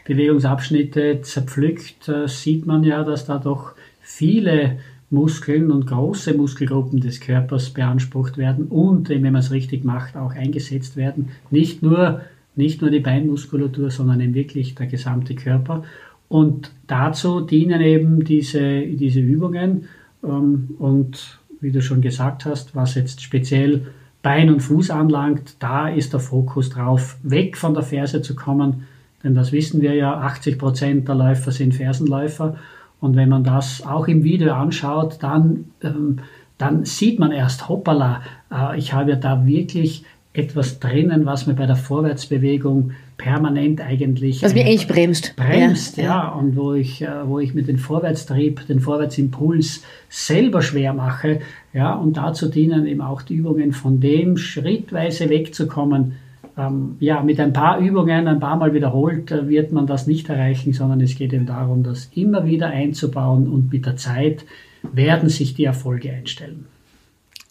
Bewegungsabschnitte 0.06 1.22
zerpflückt, 1.22 2.10
äh, 2.10 2.28
sieht 2.28 2.66
man 2.66 2.84
ja, 2.84 3.04
dass 3.04 3.26
da 3.26 3.38
doch 3.38 3.74
viele 4.02 4.80
Muskeln 5.10 5.72
und 5.72 5.88
große 5.88 6.34
Muskelgruppen 6.34 7.02
des 7.02 7.20
Körpers 7.20 7.72
beansprucht 7.72 8.38
werden 8.38 8.68
und, 8.68 9.10
wenn 9.10 9.22
man 9.22 9.36
es 9.36 9.52
richtig 9.52 9.84
macht, 9.84 10.16
auch 10.16 10.34
eingesetzt 10.34 10.96
werden. 10.96 11.30
Nicht 11.50 11.84
nur, 11.84 12.22
nicht 12.56 12.82
nur 12.82 12.90
die 12.90 13.02
Beinmuskulatur, 13.02 13.92
sondern 13.92 14.22
eben 14.22 14.34
wirklich 14.34 14.74
der 14.76 14.88
gesamte 14.88 15.36
Körper. 15.36 15.84
Und 16.30 16.72
dazu 16.88 17.42
dienen 17.42 17.82
eben 17.82 18.24
diese, 18.24 18.82
diese 18.88 19.20
Übungen. 19.20 19.86
Ähm, 20.24 20.76
und 20.80 21.40
wie 21.60 21.72
du 21.72 21.82
schon 21.82 22.02
gesagt 22.02 22.46
hast, 22.46 22.74
was 22.74 22.96
jetzt 22.96 23.22
speziell 23.22 23.88
Bein 24.22 24.50
und 24.50 24.60
Fuß 24.60 24.92
anlangt, 24.92 25.56
da 25.60 25.88
ist 25.88 26.14
der 26.14 26.20
Fokus 26.20 26.70
drauf, 26.70 27.18
weg 27.24 27.58
von 27.58 27.74
der 27.74 27.84
Ferse 27.84 28.22
zu 28.22 28.36
kommen. 28.36 28.88
Denn 29.24 29.36
das 29.36 29.52
wissen 29.52 29.82
wir 29.82 29.94
ja, 29.94 30.20
80 30.20 30.58
Prozent 30.58 31.08
der 31.08 31.16
Läufer 31.16 31.52
sind 31.52 31.76
Fersenläufer. 31.76 32.56
Und 33.00 33.16
wenn 33.16 33.30
man 33.30 33.44
das 33.44 33.86
auch 33.86 34.08
im 34.08 34.24
Video 34.24 34.54
anschaut, 34.54 35.18
dann, 35.22 35.66
ähm, 35.84 36.20
dann 36.58 36.86
sieht 36.86 37.20
man 37.20 37.32
erst, 37.32 37.68
hoppala, 37.68 38.22
äh, 38.52 38.78
ich 38.78 38.94
habe 38.94 39.12
ja 39.12 39.16
da 39.16 39.46
wirklich 39.46 40.06
etwas 40.34 40.80
drinnen, 40.80 41.26
was 41.26 41.48
mir 41.48 41.56
bei 41.56 41.66
der 41.66 41.76
Vorwärtsbewegung 41.76 42.92
permanent 43.22 43.82
eigentlich. 43.82 44.42
Was 44.42 44.54
mir 44.54 44.66
eigentlich 44.66 44.88
bremst. 44.88 45.36
Bremst, 45.36 45.98
ja. 45.98 46.04
ja. 46.04 46.30
Und 46.30 46.56
wo 46.56 46.74
ich, 46.74 47.02
äh, 47.02 47.28
wo 47.28 47.40
ich 47.40 47.54
mit 47.54 47.68
dem 47.68 47.78
Vorwärtstrieb, 47.78 48.66
den 48.68 48.80
Vorwärtsimpuls 48.80 49.84
selber 50.10 50.62
schwer 50.62 50.94
mache. 50.94 51.42
Ja, 51.74 51.94
und 51.94 52.18
dazu 52.18 52.50
dienen 52.50 52.88
eben 52.88 53.02
auch 53.02 53.22
die 53.22 53.36
Übungen, 53.36 53.72
von 53.74 54.00
dem 54.00 54.38
schrittweise 54.38 55.30
wegzukommen. 55.30 56.14
Ähm, 56.58 56.98
ja, 57.00 57.22
mit 57.22 57.40
ein 57.40 57.54
paar 57.54 57.80
Übungen, 57.80 58.28
ein 58.28 58.40
paar 58.40 58.58
Mal 58.58 58.74
wiederholt, 58.74 59.32
äh, 59.32 59.48
wird 59.48 59.72
man 59.72 59.88
das 59.88 60.08
nicht 60.08 60.28
erreichen, 60.28 60.74
sondern 60.74 61.00
es 61.00 61.16
geht 61.16 61.32
eben 61.32 61.46
darum, 61.46 61.84
das 61.84 62.10
immer 62.16 62.46
wieder 62.46 62.68
einzubauen 62.68 63.48
und 63.48 63.72
mit 63.72 63.86
der 63.86 63.96
Zeit 63.96 64.46
werden 64.92 65.30
sich 65.30 65.54
die 65.54 65.66
Erfolge 65.66 66.12
einstellen. 66.12 66.66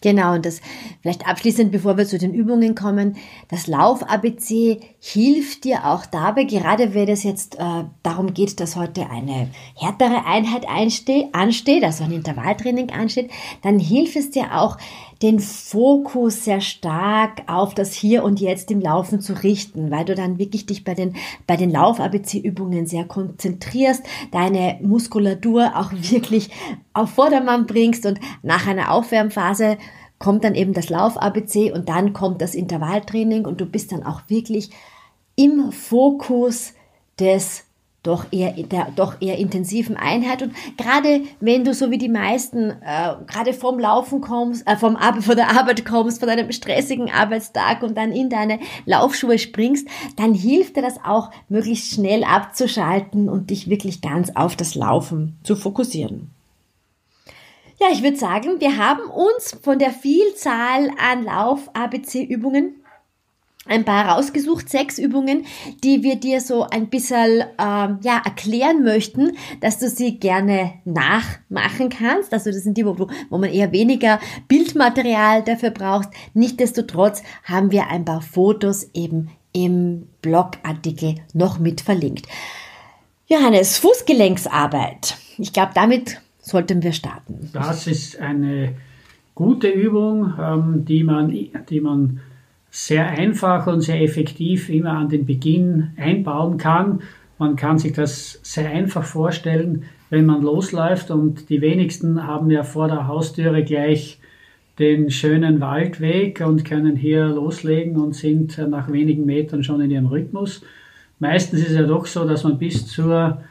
Genau, 0.01 0.33
und 0.33 0.47
das 0.47 0.61
vielleicht 1.01 1.27
abschließend, 1.27 1.71
bevor 1.71 1.95
wir 1.95 2.07
zu 2.07 2.17
den 2.17 2.33
Übungen 2.33 2.73
kommen, 2.73 3.17
das 3.49 3.67
Lauf-ABC 3.67 4.79
hilft 4.99 5.63
dir 5.63 5.85
auch 5.85 6.07
dabei, 6.07 6.45
gerade 6.45 6.95
wenn 6.95 7.07
es 7.07 7.21
jetzt 7.21 7.59
äh, 7.59 7.83
darum 8.01 8.33
geht, 8.33 8.59
dass 8.59 8.75
heute 8.75 9.11
eine 9.11 9.49
härtere 9.75 10.25
Einheit 10.25 10.65
ansteht, 10.67 11.83
also 11.83 12.03
ein 12.03 12.11
Intervalltraining 12.11 12.89
ansteht, 12.89 13.29
dann 13.61 13.77
hilft 13.77 14.15
es 14.15 14.31
dir 14.31 14.59
auch, 14.59 14.77
den 15.21 15.39
Fokus 15.39 16.45
sehr 16.45 16.61
stark 16.61 17.43
auf 17.47 17.75
das 17.75 17.93
Hier 17.93 18.23
und 18.23 18.39
Jetzt 18.39 18.71
im 18.71 18.81
Laufen 18.81 19.21
zu 19.21 19.33
richten, 19.33 19.91
weil 19.91 20.05
du 20.05 20.15
dann 20.15 20.39
wirklich 20.39 20.65
dich 20.65 20.83
bei 20.83 20.95
den, 20.95 21.15
bei 21.45 21.57
den 21.57 21.69
Lauf-ABC-Übungen 21.69 22.87
sehr 22.87 23.05
konzentrierst, 23.05 24.03
deine 24.31 24.79
Muskulatur 24.81 25.73
auch 25.75 25.91
wirklich 25.93 26.49
auf 26.93 27.11
Vordermann 27.11 27.67
bringst 27.67 28.05
und 28.05 28.19
nach 28.41 28.67
einer 28.67 28.91
Aufwärmphase 28.91 29.77
kommt 30.17 30.43
dann 30.43 30.55
eben 30.55 30.73
das 30.73 30.89
Lauf-ABC 30.89 31.71
und 31.71 31.89
dann 31.89 32.13
kommt 32.13 32.41
das 32.41 32.55
Intervalltraining 32.55 33.45
und 33.45 33.61
du 33.61 33.65
bist 33.65 33.91
dann 33.91 34.03
auch 34.03 34.21
wirklich 34.27 34.69
im 35.35 35.71
Fokus 35.71 36.73
des 37.19 37.63
doch 38.03 38.25
eher 38.31 38.53
der 38.53 38.91
doch 38.95 39.21
eher 39.21 39.37
intensiven 39.37 39.95
Einheit 39.95 40.41
und 40.41 40.53
gerade 40.77 41.21
wenn 41.39 41.63
du 41.63 41.73
so 41.73 41.91
wie 41.91 41.99
die 41.99 42.09
meisten 42.09 42.71
äh, 42.71 43.15
gerade 43.27 43.53
vom 43.53 43.77
Laufen 43.77 44.21
kommst, 44.21 44.67
äh, 44.67 44.75
vom 44.75 44.95
Ar 44.95 45.21
von 45.21 45.35
der 45.35 45.51
Arbeit 45.51 45.85
kommst, 45.85 46.19
von 46.19 46.29
einem 46.29 46.51
stressigen 46.51 47.11
Arbeitstag 47.11 47.83
und 47.83 47.95
dann 47.95 48.11
in 48.11 48.29
deine 48.29 48.59
Laufschuhe 48.85 49.37
springst, 49.37 49.87
dann 50.15 50.33
hilft 50.33 50.77
dir 50.77 50.81
das 50.81 51.03
auch 51.05 51.29
möglichst 51.47 51.93
schnell 51.93 52.23
abzuschalten 52.23 53.29
und 53.29 53.51
dich 53.51 53.69
wirklich 53.69 54.01
ganz 54.01 54.31
auf 54.35 54.55
das 54.55 54.73
Laufen 54.73 55.37
zu 55.43 55.55
fokussieren. 55.55 56.31
Ja, 57.79 57.87
ich 57.91 58.03
würde 58.03 58.17
sagen, 58.17 58.59
wir 58.59 58.77
haben 58.77 59.09
uns 59.09 59.57
von 59.63 59.79
der 59.79 59.91
Vielzahl 59.91 60.91
an 60.99 61.23
Lauf-ABC-Übungen 61.23 62.80
ein 63.67 63.85
paar 63.85 64.07
rausgesucht, 64.09 64.69
sechs 64.69 64.97
Übungen, 64.97 65.45
die 65.83 66.01
wir 66.01 66.15
dir 66.15 66.41
so 66.41 66.63
ein 66.63 66.89
bisschen 66.89 67.43
ähm, 67.59 67.99
ja, 68.01 68.21
erklären 68.25 68.83
möchten, 68.83 69.33
dass 69.59 69.77
du 69.77 69.87
sie 69.87 70.17
gerne 70.17 70.73
nachmachen 70.83 71.89
kannst. 71.89 72.33
Also 72.33 72.51
das 72.51 72.63
sind 72.63 72.77
die, 72.77 72.85
wo, 72.85 73.07
wo 73.29 73.37
man 73.37 73.51
eher 73.51 73.71
weniger 73.71 74.19
Bildmaterial 74.47 75.43
dafür 75.43 75.69
braucht. 75.69 76.09
Nichtsdestotrotz 76.33 77.21
haben 77.43 77.71
wir 77.71 77.89
ein 77.89 78.03
paar 78.03 78.21
Fotos 78.21 78.89
eben 78.93 79.29
im 79.53 80.07
Blogartikel 80.21 81.15
noch 81.33 81.59
mit 81.59 81.81
verlinkt. 81.81 82.27
Johannes, 83.27 83.77
Fußgelenksarbeit. 83.77 85.17
Ich 85.37 85.53
glaube, 85.53 85.71
damit 85.75 86.19
sollten 86.39 86.81
wir 86.81 86.93
starten. 86.93 87.49
Das 87.53 87.85
ist 87.85 88.19
eine 88.19 88.75
gute 89.35 89.69
Übung, 89.69 90.33
ähm, 90.39 90.85
die 90.85 91.03
man, 91.03 91.29
die 91.69 91.79
man 91.79 92.21
sehr 92.71 93.07
einfach 93.07 93.67
und 93.67 93.81
sehr 93.81 94.01
effektiv 94.01 94.69
immer 94.69 94.93
an 94.93 95.09
den 95.09 95.25
Beginn 95.25 95.91
einbauen 95.97 96.57
kann. 96.57 97.01
Man 97.37 97.57
kann 97.57 97.77
sich 97.77 97.93
das 97.93 98.39
sehr 98.43 98.69
einfach 98.69 99.03
vorstellen, 99.03 99.83
wenn 100.09 100.25
man 100.25 100.41
losläuft 100.41 101.11
und 101.11 101.49
die 101.49 101.61
wenigsten 101.61 102.25
haben 102.25 102.49
ja 102.49 102.63
vor 102.63 102.87
der 102.87 103.07
Haustüre 103.07 103.63
gleich 103.63 104.19
den 104.79 105.11
schönen 105.11 105.59
Waldweg 105.59 106.41
und 106.41 106.65
können 106.65 106.95
hier 106.95 107.27
loslegen 107.27 107.97
und 107.97 108.15
sind 108.15 108.57
nach 108.69 108.91
wenigen 108.91 109.25
Metern 109.25 109.63
schon 109.63 109.81
in 109.81 109.91
ihrem 109.91 110.07
Rhythmus. 110.07 110.63
Meistens 111.19 111.59
ist 111.61 111.69
es 111.69 111.75
ja 111.75 111.83
doch 111.83 112.05
so, 112.05 112.27
dass 112.27 112.43
man 112.43 112.57
bis 112.57 112.87
zur 112.87 113.41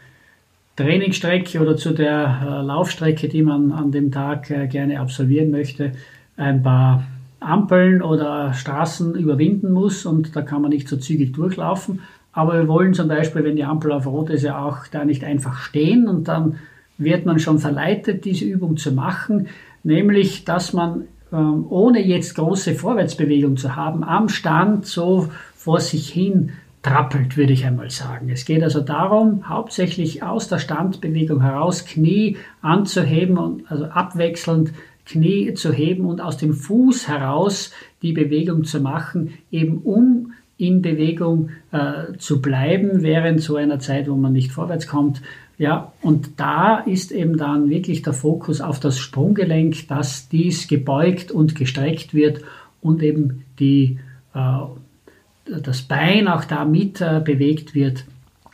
Trainingsstrecke 0.77 1.61
oder 1.61 1.77
zu 1.77 1.93
der 1.93 2.41
äh, 2.43 2.63
Laufstrecke, 2.63 3.29
die 3.29 3.43
man 3.43 3.71
an 3.71 3.93
dem 3.93 4.11
Tag 4.11 4.51
äh, 4.51 4.67
gerne 4.67 4.99
absolvieren 4.99 5.51
möchte, 5.51 5.93
ein 6.37 6.63
paar 6.63 7.07
Ampeln 7.41 8.03
oder 8.03 8.53
Straßen 8.53 9.15
überwinden 9.15 9.73
muss 9.73 10.07
und 10.07 10.37
da 10.37 10.43
kann 10.43 10.63
man 10.63 10.71
nicht 10.71 10.89
so 10.89 10.97
zügig 10.97 11.33
durchlaufen. 11.33 12.01
Aber 12.33 12.55
wir 12.55 12.69
wollen 12.69 12.95
zum 12.95 13.09
Beispiel, 13.09 13.43
wenn 13.45 13.57
die 13.57 13.65
Ampel 13.65 13.93
auf 13.93 14.07
Rot 14.07 14.31
ist, 14.31 14.43
ja 14.43 14.65
auch 14.65 14.87
da 14.87 15.05
nicht 15.05 15.25
einfach 15.25 15.59
stehen 15.59 16.07
und 16.07 16.29
dann 16.29 16.57
wird 16.97 17.27
man 17.27 17.39
schon 17.39 17.59
verleitet, 17.59 18.25
diese 18.25 18.45
Übung 18.45 18.77
zu 18.77 18.93
machen, 18.93 19.49
nämlich 19.83 20.45
dass 20.45 20.73
man 20.73 21.05
ähm, 21.33 21.67
ohne 21.71 22.05
jetzt 22.05 22.35
große 22.37 22.75
Vorwärtsbewegung 22.75 23.57
zu 23.57 23.75
haben, 23.75 24.05
am 24.05 24.29
Stand 24.29 24.87
so 24.87 25.29
vor 25.55 25.81
sich 25.81 26.09
hin 26.09 26.53
trappelt, 26.83 27.37
würde 27.37 27.53
ich 27.53 27.67
einmal 27.67 27.91
sagen. 27.91 28.31
Es 28.31 28.45
geht 28.45 28.63
also 28.63 28.81
darum, 28.81 29.49
hauptsächlich 29.49 30.23
aus 30.23 30.49
der 30.49 30.59
Standbewegung 30.59 31.43
heraus 31.43 31.85
Knie 31.85 32.39
anzuheben 32.63 33.37
und 33.37 33.71
also 33.71 33.85
abwechselnd 33.85 34.73
Knie 35.11 35.55
zu 35.55 35.73
heben 35.73 36.05
und 36.05 36.21
aus 36.21 36.37
dem 36.37 36.55
Fuß 36.55 37.09
heraus 37.09 37.73
die 38.03 38.13
Bewegung 38.13 38.65
zu 38.65 38.81
machen, 38.81 39.35
eben 39.51 39.79
um 39.79 40.33
in 40.57 40.83
Bewegung 40.83 41.51
äh, 41.73 42.17
zu 42.19 42.43
bleiben 42.43 43.03
während 43.03 43.41
so 43.41 43.57
einer 43.57 43.79
Zeit, 43.79 44.09
wo 44.09 44.15
man 44.15 44.33
nicht 44.33 44.53
vorwärts 44.53 44.87
kommt. 44.87 45.23
Ja, 45.57 45.93
und 46.03 46.39
da 46.39 46.79
ist 46.79 47.13
eben 47.13 47.37
dann 47.37 47.71
wirklich 47.71 48.03
der 48.03 48.13
Fokus 48.13 48.61
auf 48.61 48.79
das 48.79 48.99
Sprunggelenk, 48.99 49.89
dass 49.89 50.29
dies 50.29 50.69
gebeugt 50.69 51.31
und 51.31 51.55
gestreckt 51.55 52.15
wird 52.15 52.43
und 52.83 53.03
eben 53.03 53.45
die, 53.59 53.99
äh, 54.35 55.61
das 55.61 55.83
Bein 55.83 56.29
auch 56.29 56.45
da 56.45 56.65
mit 56.65 57.01
äh, 57.01 57.21
bewegt 57.25 57.75
wird. 57.75 58.05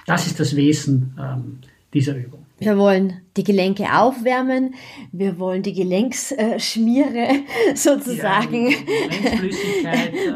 Das 0.07 0.27
ist 0.27 0.39
das 0.39 0.55
Wesen 0.55 1.15
ähm, 1.21 1.59
dieser 1.93 2.17
Übung. 2.17 2.47
Wir 2.59 2.79
wollen 2.79 3.15
die 3.37 3.45
Gelenke 3.45 3.85
aufwärmen, 3.93 4.75
wir 5.13 5.39
wollen 5.39 5.63
die 5.63 5.75
Gelenksschmiere 5.75 7.29
sozusagen, 7.75 8.71
ja, 8.71 8.77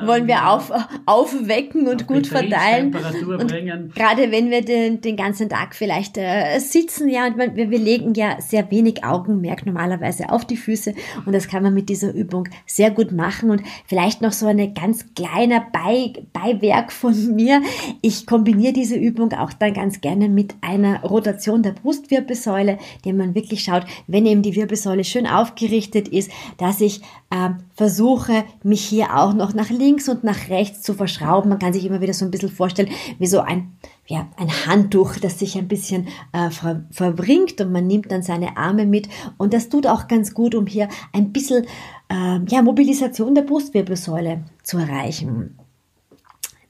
wollen 0.07 0.27
wir 0.27 0.35
ähm, 0.35 0.45
auf, 0.45 0.73
aufwecken 1.07 1.89
und 1.89 2.07
gut 2.07 2.27
verteilen. 2.27 2.95
Und 2.95 3.95
gerade 3.95 4.31
wenn 4.31 4.51
wir 4.51 4.63
den, 4.63 5.01
den 5.01 5.17
ganzen 5.17 5.49
Tag 5.49 5.75
vielleicht 5.75 6.19
äh, 6.19 6.59
sitzen, 6.59 7.09
ja, 7.09 7.27
und 7.27 7.39
wir, 7.39 7.71
wir 7.71 7.79
legen 7.79 8.15
ja 8.15 8.41
sehr 8.41 8.71
wenig 8.71 9.05
Augenmerk 9.05 9.67
normalerweise 9.67 10.31
auf 10.31 10.45
die 10.45 10.57
Füße. 10.57 10.95
Und 11.27 11.35
das 11.35 11.49
kann 11.49 11.63
man 11.63 11.75
mit 11.75 11.89
dieser 11.89 12.13
Übung 12.13 12.49
sehr 12.67 12.91
gut 12.91 13.13
machen. 13.13 13.51
Und 13.51 13.63
vielleicht 13.87 14.23
noch 14.23 14.33
so 14.33 14.47
eine 14.47 14.73
ganz 14.73 15.07
kleiner 15.15 15.67
Bei, 15.73 16.13
Beiwerk 16.33 16.93
von 16.93 17.35
mir. 17.35 17.63
Ich 18.03 18.27
kombiniere 18.27 18.73
diese 18.73 18.97
Übung 18.97 19.33
auch 19.33 19.53
dann 19.53 19.75
ganz 19.75 20.01
gerne 20.01 20.29
mit 20.29 20.55
einer 20.61 21.03
Rotation 21.03 21.63
der 21.63 21.73
Brustwirbelsäule 21.73 22.79
dem 23.05 23.17
man 23.17 23.35
wirklich 23.35 23.63
schaut, 23.63 23.85
wenn 24.07 24.27
eben 24.27 24.43
die 24.43 24.55
Wirbelsäule 24.55 25.05
schön 25.05 25.27
aufgerichtet 25.27 26.09
ist, 26.09 26.31
dass 26.59 26.81
ich 26.81 27.01
äh, 27.31 27.51
versuche, 27.75 28.45
mich 28.63 28.83
hier 28.85 29.17
auch 29.17 29.35
noch 29.35 29.55
nach 29.55 29.71
links 29.71 30.09
und 30.09 30.25
nach 30.25 30.49
rechts 30.49 30.83
zu 30.83 30.95
verschrauben. 30.95 31.49
Man 31.49 31.59
kann 31.59 31.73
sich 31.73 31.85
immer 31.85 32.01
wieder 32.01 32.15
so 32.15 32.25
ein 32.25 32.31
bisschen 32.31 32.51
vorstellen, 32.51 32.91
wie 33.19 33.27
so 33.27 33.41
ein 33.41 33.73
ja, 34.11 34.29
ein 34.37 34.51
Handtuch, 34.67 35.17
das 35.17 35.39
sich 35.39 35.57
ein 35.57 35.69
bisschen 35.69 36.09
äh, 36.33 36.51
ver 36.51 36.85
verbringt 36.91 37.61
und 37.61 37.71
man 37.71 37.87
nimmt 37.87 38.11
dann 38.11 38.23
seine 38.23 38.57
Arme 38.57 38.85
mit 38.85 39.09
und 39.39 39.55
das 39.55 39.69
tut 39.69 39.87
auch 39.87 40.09
ganz 40.09 40.35
gut, 40.35 40.57
um 40.57 40.67
hier 40.67 40.89
ein 41.13 41.33
bisschen 41.33 41.65
äh, 42.11 42.41
ja, 42.49 42.61
Mobilisation 42.63 43.37
der 43.37 43.43
Brustwirbelsäule 43.43 44.43
zu 44.65 44.79
erreichen. 44.79 45.60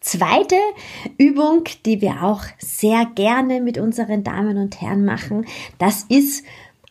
Zweite 0.00 0.56
Übung, 1.18 1.64
die 1.84 2.00
wir 2.00 2.22
auch 2.22 2.42
sehr 2.58 3.06
gerne 3.14 3.60
mit 3.60 3.76
unseren 3.76 4.24
Damen 4.24 4.56
und 4.56 4.80
Herren 4.80 5.04
machen, 5.04 5.44
das 5.78 6.04
ist 6.04 6.44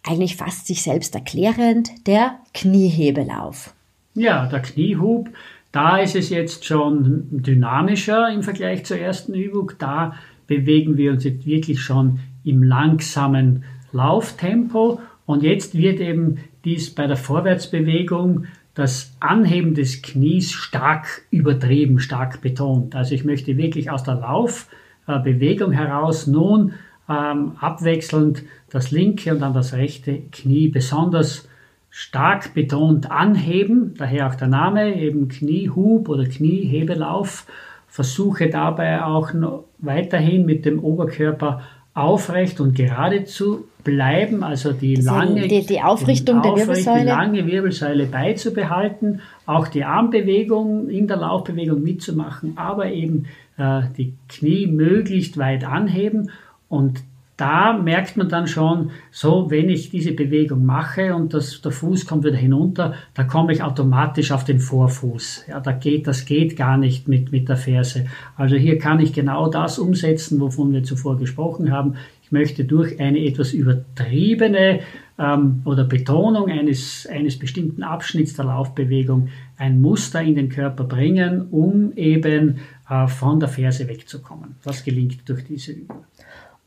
eigentlich 0.03 0.35
fast 0.35 0.67
sich 0.67 0.83
selbst 0.83 1.15
erklärend, 1.15 2.07
der 2.07 2.39
Kniehebelauf. 2.53 3.73
Ja, 4.13 4.45
der 4.45 4.61
Kniehub, 4.61 5.29
da 5.71 5.97
ist 5.97 6.15
es 6.15 6.29
jetzt 6.29 6.65
schon 6.65 7.27
dynamischer 7.31 8.29
im 8.29 8.43
Vergleich 8.43 8.85
zur 8.85 8.97
ersten 8.97 9.33
Übung. 9.33 9.71
Da 9.79 10.15
bewegen 10.47 10.97
wir 10.97 11.11
uns 11.11 11.23
jetzt 11.23 11.45
wirklich 11.45 11.81
schon 11.81 12.19
im 12.43 12.63
langsamen 12.63 13.63
Lauftempo. 13.91 14.99
Und 15.25 15.43
jetzt 15.43 15.75
wird 15.75 15.99
eben 15.99 16.39
dies 16.65 16.93
bei 16.93 17.07
der 17.07 17.17
Vorwärtsbewegung 17.17 18.45
das 18.79 19.15
Anheben 19.19 19.73
des 19.73 20.01
Knies 20.01 20.51
stark 20.51 21.23
übertrieben, 21.31 21.99
stark 21.99 22.41
betont. 22.41 22.95
Also 22.95 23.13
ich 23.13 23.25
möchte 23.25 23.57
wirklich 23.57 23.91
aus 23.91 24.03
der 24.03 24.15
Laufbewegung 24.15 25.71
heraus 25.71 26.27
nun 26.27 26.73
ähm, 27.09 27.53
abwechselnd 27.59 28.43
das 28.69 28.91
linke 28.91 29.33
und 29.33 29.41
dann 29.41 29.53
das 29.53 29.73
rechte 29.73 30.21
Knie 30.31 30.69
besonders 30.69 31.49
stark 31.89 32.53
betont 32.53 33.11
anheben, 33.11 33.95
daher 33.97 34.27
auch 34.27 34.35
der 34.35 34.47
Name, 34.47 34.95
eben 34.95 35.27
Kniehub 35.27 36.07
oder 36.07 36.25
Kniehebelauf. 36.25 37.45
Versuche 37.87 38.49
dabei 38.49 39.03
auch 39.03 39.31
weiterhin 39.79 40.45
mit 40.45 40.63
dem 40.65 40.79
Oberkörper 40.79 41.63
aufrecht 41.99 42.59
und 42.59 42.75
gerade 42.75 43.25
zu 43.25 43.65
bleiben, 43.83 44.43
also 44.43 44.71
die 44.71 44.95
lange 44.95 45.47
die, 45.47 45.65
die 45.65 45.81
Aufrichtung 45.81 46.41
der 46.41 46.55
Wirbelsäule. 46.55 47.01
Die 47.01 47.07
lange 47.07 47.47
Wirbelsäule 47.47 48.05
beizubehalten, 48.05 49.21
auch 49.45 49.67
die 49.67 49.83
Armbewegung 49.83 50.89
in 50.89 51.07
der 51.07 51.17
Laufbewegung 51.17 51.81
mitzumachen, 51.81 52.57
aber 52.57 52.91
eben 52.91 53.25
äh, 53.57 53.81
die 53.97 54.13
Knie 54.27 54.67
möglichst 54.67 55.37
weit 55.37 55.63
anheben 55.63 56.31
und 56.67 57.01
da 57.39 57.71
merkt 57.71 58.17
man 58.17 58.27
dann 58.27 58.47
schon, 58.47 58.91
so 59.11 59.49
wenn 59.49 59.69
ich 59.69 59.89
diese 59.89 60.11
Bewegung 60.11 60.65
mache 60.65 61.15
und 61.15 61.33
das, 61.33 61.61
der 61.61 61.71
Fuß 61.71 62.05
kommt 62.05 62.25
wieder 62.25 62.35
hinunter, 62.35 62.95
da 63.13 63.23
komme 63.23 63.53
ich 63.53 63.63
automatisch 63.63 64.33
auf 64.33 64.43
den 64.43 64.59
Vorfuß. 64.59 65.45
Ja, 65.47 65.61
da 65.61 65.71
geht, 65.71 66.05
das 66.05 66.25
geht 66.25 66.57
gar 66.57 66.77
nicht 66.77 67.07
mit, 67.07 67.31
mit 67.31 67.47
der 67.47 67.55
Ferse. 67.55 68.07
Also 68.35 68.57
hier 68.57 68.77
kann 68.77 68.99
ich 68.99 69.13
genau 69.13 69.49
das 69.49 69.79
umsetzen, 69.79 70.41
wovon 70.41 70.73
wir 70.73 70.83
zuvor 70.83 71.17
gesprochen 71.17 71.71
haben. 71.71 71.95
Ich 72.23 72.33
möchte 72.33 72.65
durch 72.65 72.99
eine 72.99 73.19
etwas 73.19 73.53
übertriebene 73.53 74.81
ähm, 75.17 75.61
oder 75.63 75.85
Betonung 75.85 76.49
eines, 76.49 77.07
eines 77.07 77.39
bestimmten 77.39 77.83
Abschnitts 77.83 78.33
der 78.33 78.45
Laufbewegung 78.45 79.29
ein 79.57 79.79
Muster 79.79 80.21
in 80.21 80.35
den 80.35 80.49
Körper 80.49 80.83
bringen, 80.83 81.47
um 81.51 81.93
eben 81.95 82.57
äh, 82.89 83.07
von 83.07 83.39
der 83.39 83.47
Ferse 83.47 83.87
wegzukommen. 83.87 84.55
Das 84.63 84.83
gelingt 84.83 85.27
durch 85.29 85.45
diese 85.45 85.71
Übung. 85.71 86.03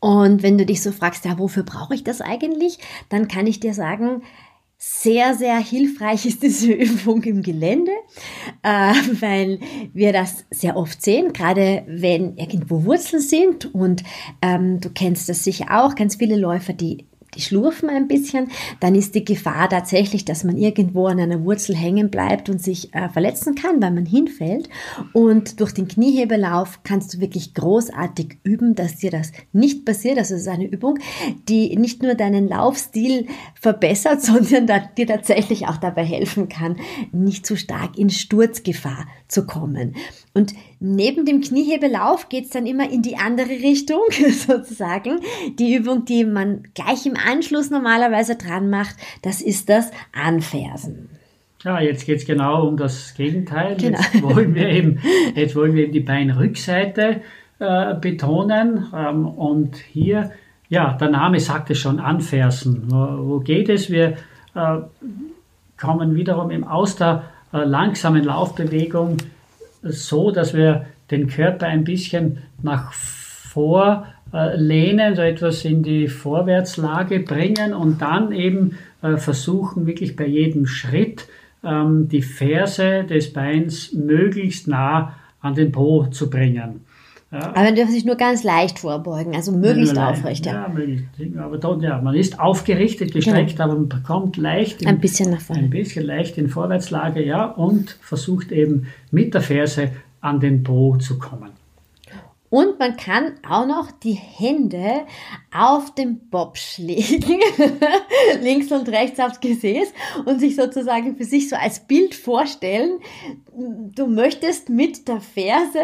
Und 0.03 0.43
wenn 0.43 0.59
du 0.59 0.67
dich 0.67 0.83
so 0.83 0.91
fragst, 0.91 1.25
ja, 1.27 1.39
wofür 1.39 1.63
brauche 1.63 1.95
ich 1.95 2.03
das 2.03 2.21
eigentlich? 2.21 2.79
Dann 3.09 3.29
kann 3.29 3.47
ich 3.47 3.61
dir 3.61 3.73
sagen, 3.73 4.23
sehr, 4.77 5.37
sehr 5.37 5.57
hilfreich 5.59 6.27
ist 6.27 6.43
diese 6.43 6.73
Übung 6.73 7.23
im 7.23 7.41
Gelände, 7.41 7.93
äh, 8.65 8.95
weil 9.21 9.61
wir 9.95 10.13
das 10.13 10.45
sehr 10.51 10.77
oft 10.77 11.01
sehen, 11.01 11.33
gerade 11.33 11.85
wenn 11.87 12.37
irgendwo 12.37 12.85
Wurzeln 12.85 13.23
sind 13.23 13.73
und 13.77 14.03
ähm, 14.43 14.81
du 14.81 14.91
kennst 14.91 15.29
das 15.29 15.45
sicher 15.45 15.67
auch, 15.71 15.95
ganz 15.95 16.17
viele 16.17 16.37
Läufer, 16.37 16.73
die 16.73 17.07
die 17.35 17.41
schlurfen 17.41 17.89
ein 17.89 18.09
bisschen, 18.09 18.51
dann 18.81 18.95
ist 18.95 19.15
die 19.15 19.25
Gefahr 19.25 19.69
tatsächlich, 19.69 20.25
dass 20.25 20.45
man 20.45 20.57
irgendwo 20.57 21.07
an 21.07 21.19
einer 21.19 21.43
Wurzel 21.45 21.75
hängen 21.75 22.11
bleibt 22.11 22.51
und 22.51 22.63
sich 22.63 22.95
äh, 22.95 23.09
verletzen 23.09 23.55
kann, 23.55 23.81
weil 23.81 23.93
man 23.93 24.05
hinfällt. 24.05 24.69
Und 25.13 25.61
durch 25.61 25.73
den 25.73 25.89
Kniehebelauf 25.89 26.81
kannst 26.85 27.15
du 27.15 27.21
wirklich 27.21 27.55
großartig 27.55 28.39
üben, 28.45 28.75
dass 28.75 28.97
dir 28.97 29.11
das 29.11 29.33
nicht 29.53 29.87
passiert. 29.87 30.19
Das 30.19 30.31
ist 30.31 30.47
eine 30.47 30.67
Übung, 30.67 30.99
die 31.49 31.75
nicht 31.77 32.03
nur 32.03 32.15
deinen 32.15 32.49
Laufstil 32.49 33.27
verbessert, 33.55 34.21
sondern 34.23 34.69
dir 34.97 35.07
tatsächlich 35.07 35.67
auch 35.69 35.79
dabei 35.79 36.05
helfen 36.05 36.49
kann, 36.49 36.77
nicht 37.13 37.47
zu 37.47 37.57
stark 37.57 37.99
in 37.99 38.11
Sturzgefahr 38.11 39.07
zu 39.29 39.47
kommen. 39.47 39.95
Und 40.35 40.55
neben 40.81 41.27
dem 41.27 41.43
Kniehebelauf 41.43 42.29
geht's 42.29 42.51
dann 42.51 42.67
immer 42.67 42.91
in 42.91 43.03
die 43.03 43.17
andere 43.17 43.51
Richtung, 43.51 44.01
sozusagen. 44.31 45.21
Die 45.59 45.75
Übung, 45.75 46.05
die 46.05 46.25
man 46.25 46.65
gleich 46.75 47.05
im 47.07 47.17
Anschluss 47.17 47.71
normalerweise 47.71 48.37
dran 48.37 48.71
macht, 48.71 48.97
das 49.21 49.43
ist 49.43 49.69
das 49.69 49.91
Anfersen. 50.13 51.11
Ja, 51.65 51.81
jetzt 51.81 52.07
geht's 52.07 52.25
genau 52.25 52.67
um 52.67 52.77
das 52.77 53.15
Gegenteil. 53.15 53.77
Genau. 53.77 53.99
Jetzt, 53.99 54.23
wollen 54.23 54.55
wir 54.55 54.69
eben, 54.69 54.99
jetzt 55.35 55.55
wollen 55.55 55.75
wir 55.75 55.85
eben 55.85 55.93
die 55.93 56.01
Beinrückseite 56.01 57.21
äh, 57.59 57.95
betonen. 57.95 58.87
Ähm, 58.95 59.27
und 59.27 59.77
hier, 59.77 60.33
ja, 60.69 60.95
der 60.95 61.11
Name 61.11 61.39
sagt 61.39 61.71
es 61.71 61.79
schon, 61.79 62.01
Anfersen. 62.01 62.85
Wo, 62.91 63.29
wo 63.29 63.41
geht 63.41 63.69
es? 63.69 63.91
Wir 63.91 64.17
äh, 64.55 64.79
kommen 65.79 66.17
wiederum 66.17 66.51
eben 66.51 66.65
aus 66.65 66.97
der 66.97 67.25
äh, 67.53 67.59
langsamen 67.59 68.25
Laufbewegung 68.25 69.19
so, 69.83 70.31
dass 70.31 70.55
wir 70.55 70.87
den 71.11 71.27
Körper 71.29 71.67
ein 71.67 71.85
bisschen 71.85 72.39
nach 72.63 72.93
vor 72.93 74.07
äh, 74.33 74.57
lehnen, 74.57 75.15
so 75.15 75.23
etwas 75.23 75.65
in 75.65 75.83
die 75.83 76.09
Vorwärtslage 76.09 77.21
bringen 77.21 77.75
und 77.75 78.01
dann 78.01 78.33
eben 78.33 78.79
äh, 79.03 79.17
versuchen, 79.17 79.87
wirklich 79.87 80.17
bei 80.17 80.27
jedem 80.27 80.67
Schritt 80.67 81.27
ähm, 81.63 82.09
die 82.09 82.23
Ferse 82.23 83.05
des 83.05 83.33
Beins 83.33 83.93
möglichst 83.93 84.69
nah 84.69 85.17
an 85.41 85.55
den 85.55 85.73
Po 85.73 86.07
zu 86.07 86.31
bringen. 86.31 86.81
Ja. 87.33 87.49
Aber 87.49 87.63
man 87.63 87.75
dürfen 87.75 87.93
sich 87.93 88.05
nur 88.05 88.17
ganz 88.17 88.45
leicht 88.45 88.79
vorbeugen, 88.79 89.35
also 89.35 89.53
möglichst 89.53 89.97
ja, 89.97 90.11
aufrecht. 90.11 90.45
Ja, 90.45 90.69
möglichst. 90.69 91.07
Aber 91.39 91.57
dort, 91.57 91.83
ja, 91.83 91.99
man 91.99 92.15
ist 92.15 92.39
aufgerichtet, 92.39 93.13
gestreckt, 93.13 93.53
genau. 93.53 93.65
aber 93.65 93.75
man 93.75 93.89
bekommt 93.89 94.37
leicht 94.37 94.83
in, 94.83 94.89
ein 94.89 95.01
bisschen 95.01 95.31
nach 95.31 95.41
vorne. 95.41 95.63
Ein 95.63 95.71
bisschen 95.71 96.05
leicht 96.05 96.37
in 96.37 96.49
Vorwärtslage, 96.51 97.25
ja, 97.25 97.47
und 97.47 97.97
versucht 98.03 98.53
eben 98.53 98.89
mit 99.11 99.33
der 99.33 99.41
Ferse 99.41 99.93
an 100.21 100.41
den 100.41 100.63
Po 100.63 100.99
zu 100.99 101.19
kommen. 101.19 101.62
Und 102.53 102.79
man 102.79 102.99
kann 102.99 103.37
auch 103.49 103.65
noch 103.65 103.91
die 103.91 104.13
Hände 104.13 105.07
auf 105.57 105.95
dem 105.95 106.29
Bobsch 106.29 106.77
legen, 106.77 107.41
links 108.43 108.71
und 108.71 108.91
rechts 108.91 109.19
aufs 109.21 109.41
Gesäß 109.41 109.91
und 110.27 110.39
sich 110.39 110.57
sozusagen 110.57 111.17
für 111.17 111.25
sich 111.25 111.49
so 111.49 111.57
als 111.57 111.81
Bild 111.81 112.15
vorstellen, 112.15 112.99
du 113.57 114.07
möchtest 114.07 114.69
mit 114.69 115.09
der 115.09 115.23
Ferse, 115.23 115.81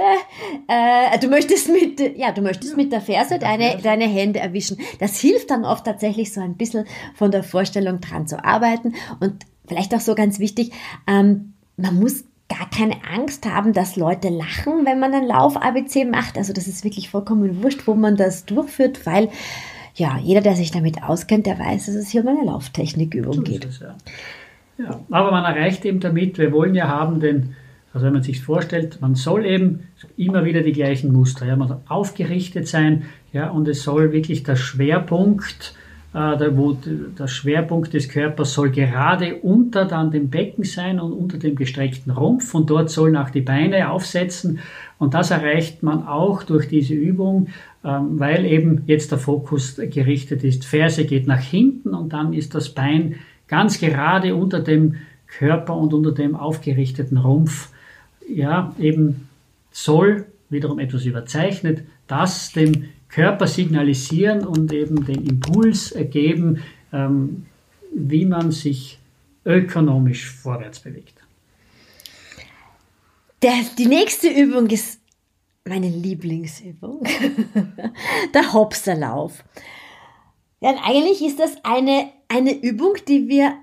äh, 0.67 1.19
du 1.19 1.29
möchtest 1.29 1.71
mit, 1.71 2.19
ja, 2.19 2.33
du 2.33 2.43
möchtest 2.43 2.77
mit 2.77 2.93
der 2.93 3.01
Ferse 3.01 3.39
deine, 3.39 3.79
deine 3.83 4.07
Hände 4.07 4.39
erwischen. 4.39 4.77
Das 5.01 5.19
hilft 5.19 5.51
dann 5.51 5.65
oft 5.65 5.87
tatsächlich 5.87 6.35
so 6.35 6.43
ein 6.43 6.59
bisschen 6.59 6.85
von 7.15 7.31
der 7.31 7.45
Vorstellung 7.45 8.03
dran 8.03 8.27
zu 8.27 8.45
arbeiten. 8.45 8.95
Und 9.21 9.47
vielleicht 9.67 9.95
auch 9.95 10.01
so 10.01 10.15
ganz 10.15 10.39
wichtig, 10.39 10.73
ähm, 11.07 11.55
man 11.79 11.99
muss 11.99 12.25
gar 12.49 12.69
keine 12.71 12.97
Angst 13.15 13.47
haben, 13.47 13.73
dass 13.73 13.97
Leute 13.97 14.31
lachen, 14.31 14.87
wenn 14.87 14.99
man 14.99 15.13
ein 15.13 15.27
Lauf-ABC 15.27 16.05
macht. 16.05 16.39
Also 16.39 16.53
das 16.53 16.67
ist 16.67 16.85
wirklich 16.85 17.11
vollkommen 17.11 17.63
wurscht, 17.63 17.87
wo 17.87 17.95
man 17.95 18.17
das 18.17 18.47
durchführt, 18.47 19.07
weil 19.07 19.29
ja, 19.95 20.19
jeder, 20.23 20.41
der 20.41 20.55
sich 20.55 20.71
damit 20.71 21.03
auskennt, 21.03 21.47
der 21.47 21.59
weiß, 21.59 21.87
dass 21.87 21.95
es 21.95 22.11
hier 22.11 22.23
um 22.23 22.29
eine 22.29 22.45
Lauftechnikübung 22.45 23.33
so 23.33 23.43
geht. 23.43 23.65
Es, 23.65 23.81
ja. 23.81 23.97
ja. 24.79 25.01
aber 25.11 25.31
man 25.31 25.45
erreicht 25.45 25.85
eben 25.85 26.01
damit, 26.01 26.39
wir 26.39 26.53
wollen 26.53 26.75
ja 26.75 26.89
haben 26.89 27.21
den, 27.21 27.57
also 27.93 28.07
wenn 28.07 28.13
man 28.13 28.23
sich 28.23 28.41
vorstellt, 28.41 29.01
man 29.01 29.15
soll 29.15 29.45
eben 29.45 29.89
immer 30.17 30.45
wieder 30.45 30.63
die 30.63 30.73
gleichen 30.73 31.13
Muster, 31.13 31.47
ja, 31.47 31.57
man 31.57 31.69
soll 31.69 31.81
aufgerichtet 31.89 32.69
sein, 32.69 33.07
ja, 33.33 33.51
und 33.51 33.69
es 33.69 33.83
soll 33.83 34.13
wirklich 34.13 34.45
der 34.45 34.57
Schwerpunkt 34.57 35.75
äh, 35.75 35.88
der, 36.15 36.57
wo 36.57 36.73
der 36.73 37.29
Schwerpunkt 37.29 37.93
des 37.93 38.09
Körpers 38.09 38.55
soll 38.55 38.71
gerade 38.71 39.37
unter 39.37 39.85
dann 39.85 40.11
dem 40.11 40.31
Becken 40.31 40.65
sein 40.65 41.01
und 41.01 41.13
unter 41.13 41.37
dem 41.37 41.55
gestreckten 41.55 42.13
Rumpf 42.13 42.55
und 42.55 42.71
dort 42.71 42.89
sollen 42.91 43.17
auch 43.17 43.29
die 43.31 43.43
Beine 43.43 43.91
aufsetzen 43.91 44.61
und 44.99 45.15
das 45.15 45.31
erreicht 45.31 45.83
man 45.83 46.07
auch 46.07 46.43
durch 46.43 46.69
diese 46.69 46.95
Übung, 46.95 47.49
ähm, 47.85 48.19
weil 48.19 48.45
eben 48.45 48.83
jetzt 48.87 49.13
der 49.13 49.19
Fokus 49.19 49.77
gerichtet 49.77 50.45
ist. 50.45 50.65
Ferse 50.65 51.05
geht 51.05 51.27
nach 51.27 51.41
hinten 51.41 51.95
und 51.95 52.13
dann 52.13 52.33
ist 52.33 52.55
das 52.55 52.71
Bein 52.71 53.17
ganz 53.47 53.79
gerade 53.79 54.35
unter 54.35 54.61
dem 54.61 54.97
Körper 55.27 55.77
und 55.77 55.95
unter 55.95 56.13
dem 56.13 56.35
aufgerichteten 56.35 57.19
Rumpf. 57.19 57.71
Ja, 58.29 58.75
eben 58.79 59.29
soll 59.71 60.27
wiederum 60.51 60.79
etwas 60.79 61.05
überzeichnet, 61.05 61.83
das 62.07 62.53
dem 62.53 62.89
Körper 63.09 63.47
signalisieren 63.47 64.47
und 64.47 64.73
eben 64.73 65.05
den 65.05 65.27
Impuls 65.27 65.95
geben, 66.11 66.63
ähm, 66.93 67.47
wie 67.95 68.25
man 68.25 68.53
sich 68.53 68.99
ökonomisch 69.45 70.31
vorwärts 70.31 70.81
bewegt. 70.81 71.15
Der, 73.43 73.55
die 73.79 73.87
nächste 73.87 74.29
Übung 74.29 74.69
ist 74.69 75.01
meine 75.65 75.89
Lieblingsübung, 75.89 77.05
der 78.35 78.53
Hopserlauf. 78.53 79.45
Ja, 80.61 80.75
eigentlich 80.83 81.23
ist 81.23 81.39
das 81.39 81.57
eine, 81.63 82.11
eine 82.29 82.61
Übung, 82.61 82.95
die 83.07 83.29
wir, 83.29 83.55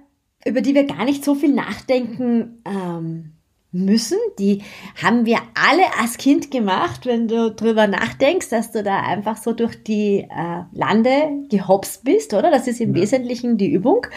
über 0.45 0.62
die 0.62 0.73
wir 0.73 0.86
gar 0.86 1.03
nicht 1.03 1.23
so 1.25 1.36
viel 1.36 1.53
nachdenken 1.53 2.62
ähm, 2.65 3.35
müssen. 3.76 4.18
Die 4.40 4.64
haben 5.02 5.26
wir 5.26 5.38
alle 5.54 5.84
als 6.02 6.18
Kind 6.18 6.50
gemacht, 6.50 7.06
wenn 7.06 7.28
du 7.28 7.52
drüber 7.52 7.88
nachdenkst, 7.88 8.50
dass 8.50 8.72
du 8.72 8.84
da 8.84 9.02
einfach 9.02 9.38
so 9.38 9.54
durch 9.54 9.84
die 9.84 10.28
äh, 10.30 10.64
Lande 10.74 11.46
gehopst 11.50 12.04
bist, 12.04 12.34
oder? 12.34 12.52
Das 12.52 12.68
ist 12.68 12.80
im 12.80 12.96
ja. 12.96 13.02
Wesentlichen 13.02 13.58
die 13.58 13.72
Übung. 13.72 14.08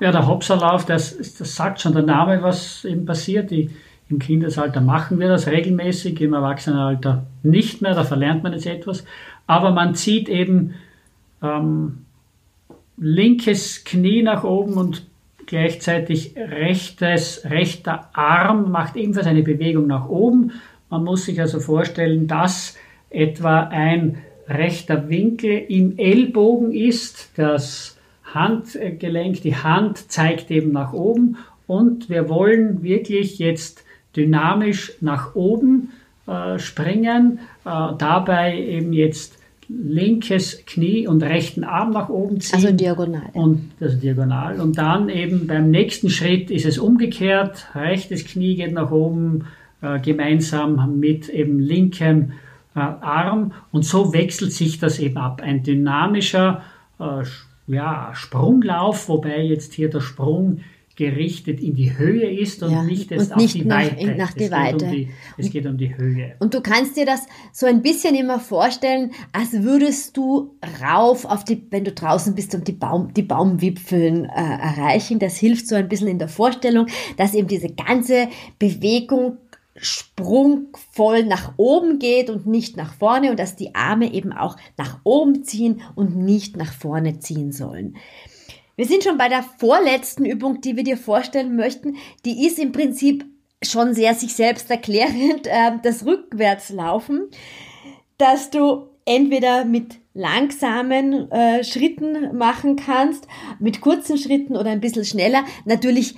Ja, 0.00 0.12
der 0.12 0.26
Hopserlauf, 0.26 0.84
das, 0.84 1.16
das 1.16 1.54
sagt 1.54 1.80
schon 1.80 1.94
der 1.94 2.02
Name, 2.02 2.42
was 2.42 2.84
eben 2.84 3.06
passiert. 3.06 3.50
Die, 3.50 3.70
Im 4.10 4.18
Kindesalter 4.18 4.80
machen 4.80 5.18
wir 5.18 5.28
das 5.28 5.46
regelmäßig, 5.46 6.20
im 6.20 6.34
Erwachsenenalter 6.34 7.26
nicht 7.42 7.80
mehr, 7.80 7.94
da 7.94 8.04
verlernt 8.04 8.42
man 8.42 8.52
jetzt 8.52 8.66
etwas. 8.66 9.04
Aber 9.46 9.70
man 9.70 9.94
zieht 9.94 10.28
eben 10.28 10.74
ähm, 11.42 12.04
linkes 12.98 13.84
Knie 13.84 14.22
nach 14.22 14.44
oben 14.44 14.74
und 14.74 15.06
Gleichzeitig 15.46 16.34
rechtes, 16.36 17.42
rechter 17.48 18.10
Arm 18.12 18.70
macht 18.72 18.96
ebenfalls 18.96 19.28
eine 19.28 19.42
Bewegung 19.42 19.86
nach 19.86 20.08
oben. 20.08 20.52
Man 20.90 21.04
muss 21.04 21.26
sich 21.26 21.40
also 21.40 21.60
vorstellen, 21.60 22.26
dass 22.26 22.76
etwa 23.10 23.60
ein 23.60 24.18
rechter 24.48 25.08
Winkel 25.08 25.64
im 25.68 25.98
Ellbogen 25.98 26.72
ist. 26.72 27.30
Das 27.36 27.96
Handgelenk, 28.24 29.40
die 29.42 29.56
Hand 29.56 30.10
zeigt 30.10 30.50
eben 30.50 30.72
nach 30.72 30.92
oben 30.92 31.36
und 31.66 32.10
wir 32.10 32.28
wollen 32.28 32.82
wirklich 32.82 33.38
jetzt 33.38 33.84
dynamisch 34.16 34.94
nach 35.00 35.34
oben 35.34 35.92
äh, 36.26 36.58
springen, 36.58 37.38
äh, 37.64 37.92
dabei 37.98 38.58
eben 38.58 38.92
jetzt 38.92 39.35
linkes 39.68 40.64
Knie 40.66 41.06
und 41.06 41.22
rechten 41.22 41.64
Arm 41.64 41.90
nach 41.90 42.08
oben 42.08 42.40
ziehen. 42.40 42.56
Also 42.56 42.72
diagonal. 42.72 43.30
Und 43.32 43.72
das 43.80 43.98
diagonal. 43.98 44.60
Und 44.60 44.78
dann 44.78 45.08
eben 45.08 45.46
beim 45.46 45.70
nächsten 45.70 46.10
Schritt 46.10 46.50
ist 46.50 46.66
es 46.66 46.78
umgekehrt. 46.78 47.66
Rechtes 47.74 48.24
Knie 48.24 48.56
geht 48.56 48.72
nach 48.72 48.90
oben 48.90 49.46
äh, 49.82 49.98
gemeinsam 50.00 50.98
mit 50.98 51.28
eben 51.28 51.58
linkem 51.58 52.32
äh, 52.74 52.80
Arm. 52.80 53.52
Und 53.72 53.84
so 53.84 54.12
wechselt 54.12 54.52
sich 54.52 54.78
das 54.78 54.98
eben 54.98 55.16
ab. 55.16 55.42
Ein 55.42 55.62
dynamischer 55.62 56.62
äh, 57.00 57.24
ja, 57.66 58.10
Sprunglauf, 58.14 59.08
wobei 59.08 59.42
jetzt 59.42 59.74
hier 59.74 59.90
der 59.90 60.00
Sprung 60.00 60.60
gerichtet 60.96 61.60
in 61.60 61.74
die 61.74 61.96
Höhe 61.96 62.30
ist 62.30 62.62
und 62.62 62.72
ja, 62.72 62.82
nicht 62.82 63.12
und 63.12 63.18
nicht 63.18 63.32
auf 63.32 63.52
die 63.52 63.64
nach, 63.64 63.76
Weite. 63.76 64.14
Nach 64.16 64.32
die 64.32 64.44
es, 64.44 64.50
Weite. 64.50 64.76
Geht 64.76 64.86
um 64.86 64.90
die, 64.90 65.08
es 65.36 65.50
geht 65.50 65.66
um 65.66 65.76
die 65.76 65.96
Höhe. 65.96 66.36
Und 66.38 66.54
du 66.54 66.62
kannst 66.62 66.96
dir 66.96 67.04
das 67.04 67.26
so 67.52 67.66
ein 67.66 67.82
bisschen 67.82 68.14
immer 68.14 68.40
vorstellen, 68.40 69.12
als 69.32 69.52
würdest 69.62 70.16
du 70.16 70.56
rauf 70.82 71.26
auf 71.26 71.44
die, 71.44 71.66
wenn 71.70 71.84
du 71.84 71.92
draußen 71.92 72.34
bist 72.34 72.54
und 72.54 72.66
die, 72.66 72.72
Baum, 72.72 73.12
die 73.12 73.22
Baumwipfeln 73.22 74.24
äh, 74.24 74.28
erreichen. 74.28 75.18
Das 75.18 75.36
hilft 75.36 75.68
so 75.68 75.74
ein 75.74 75.88
bisschen 75.88 76.08
in 76.08 76.18
der 76.18 76.28
Vorstellung, 76.28 76.86
dass 77.18 77.34
eben 77.34 77.46
diese 77.46 77.68
ganze 77.68 78.28
Bewegung 78.58 79.36
sprungvoll 79.76 81.24
nach 81.24 81.52
oben 81.58 81.98
geht 81.98 82.30
und 82.30 82.46
nicht 82.46 82.78
nach 82.78 82.94
vorne 82.94 83.30
und 83.30 83.38
dass 83.38 83.56
die 83.56 83.74
Arme 83.74 84.12
eben 84.12 84.32
auch 84.32 84.56
nach 84.78 85.00
oben 85.04 85.44
ziehen 85.44 85.82
und 85.94 86.16
nicht 86.16 86.56
nach 86.56 86.72
vorne 86.72 87.18
ziehen 87.18 87.52
sollen. 87.52 87.96
Wir 88.76 88.84
sind 88.84 89.02
schon 89.02 89.16
bei 89.16 89.28
der 89.28 89.42
vorletzten 89.42 90.26
Übung, 90.26 90.60
die 90.60 90.76
wir 90.76 90.84
dir 90.84 90.98
vorstellen 90.98 91.56
möchten. 91.56 91.96
Die 92.26 92.46
ist 92.46 92.58
im 92.58 92.72
Prinzip 92.72 93.24
schon 93.62 93.94
sehr 93.94 94.14
sich 94.14 94.34
selbst 94.34 94.70
erklärend, 94.70 95.46
äh, 95.50 95.72
das 95.82 96.04
Rückwärtslaufen, 96.04 97.30
dass 98.18 98.50
du 98.50 98.88
entweder 99.06 99.64
mit 99.64 99.96
langsamen 100.12 101.30
äh, 101.30 101.64
Schritten 101.64 102.36
machen 102.36 102.76
kannst, 102.76 103.26
mit 103.60 103.80
kurzen 103.80 104.18
Schritten 104.18 104.56
oder 104.56 104.70
ein 104.70 104.80
bisschen 104.80 105.04
schneller. 105.04 105.44
Natürlich 105.64 106.16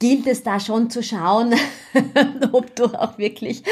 gilt 0.00 0.28
es 0.28 0.44
da 0.44 0.60
schon 0.60 0.90
zu 0.90 1.02
schauen, 1.02 1.54
ob 2.52 2.74
du 2.76 2.84
auch 2.84 3.18
wirklich, 3.18 3.64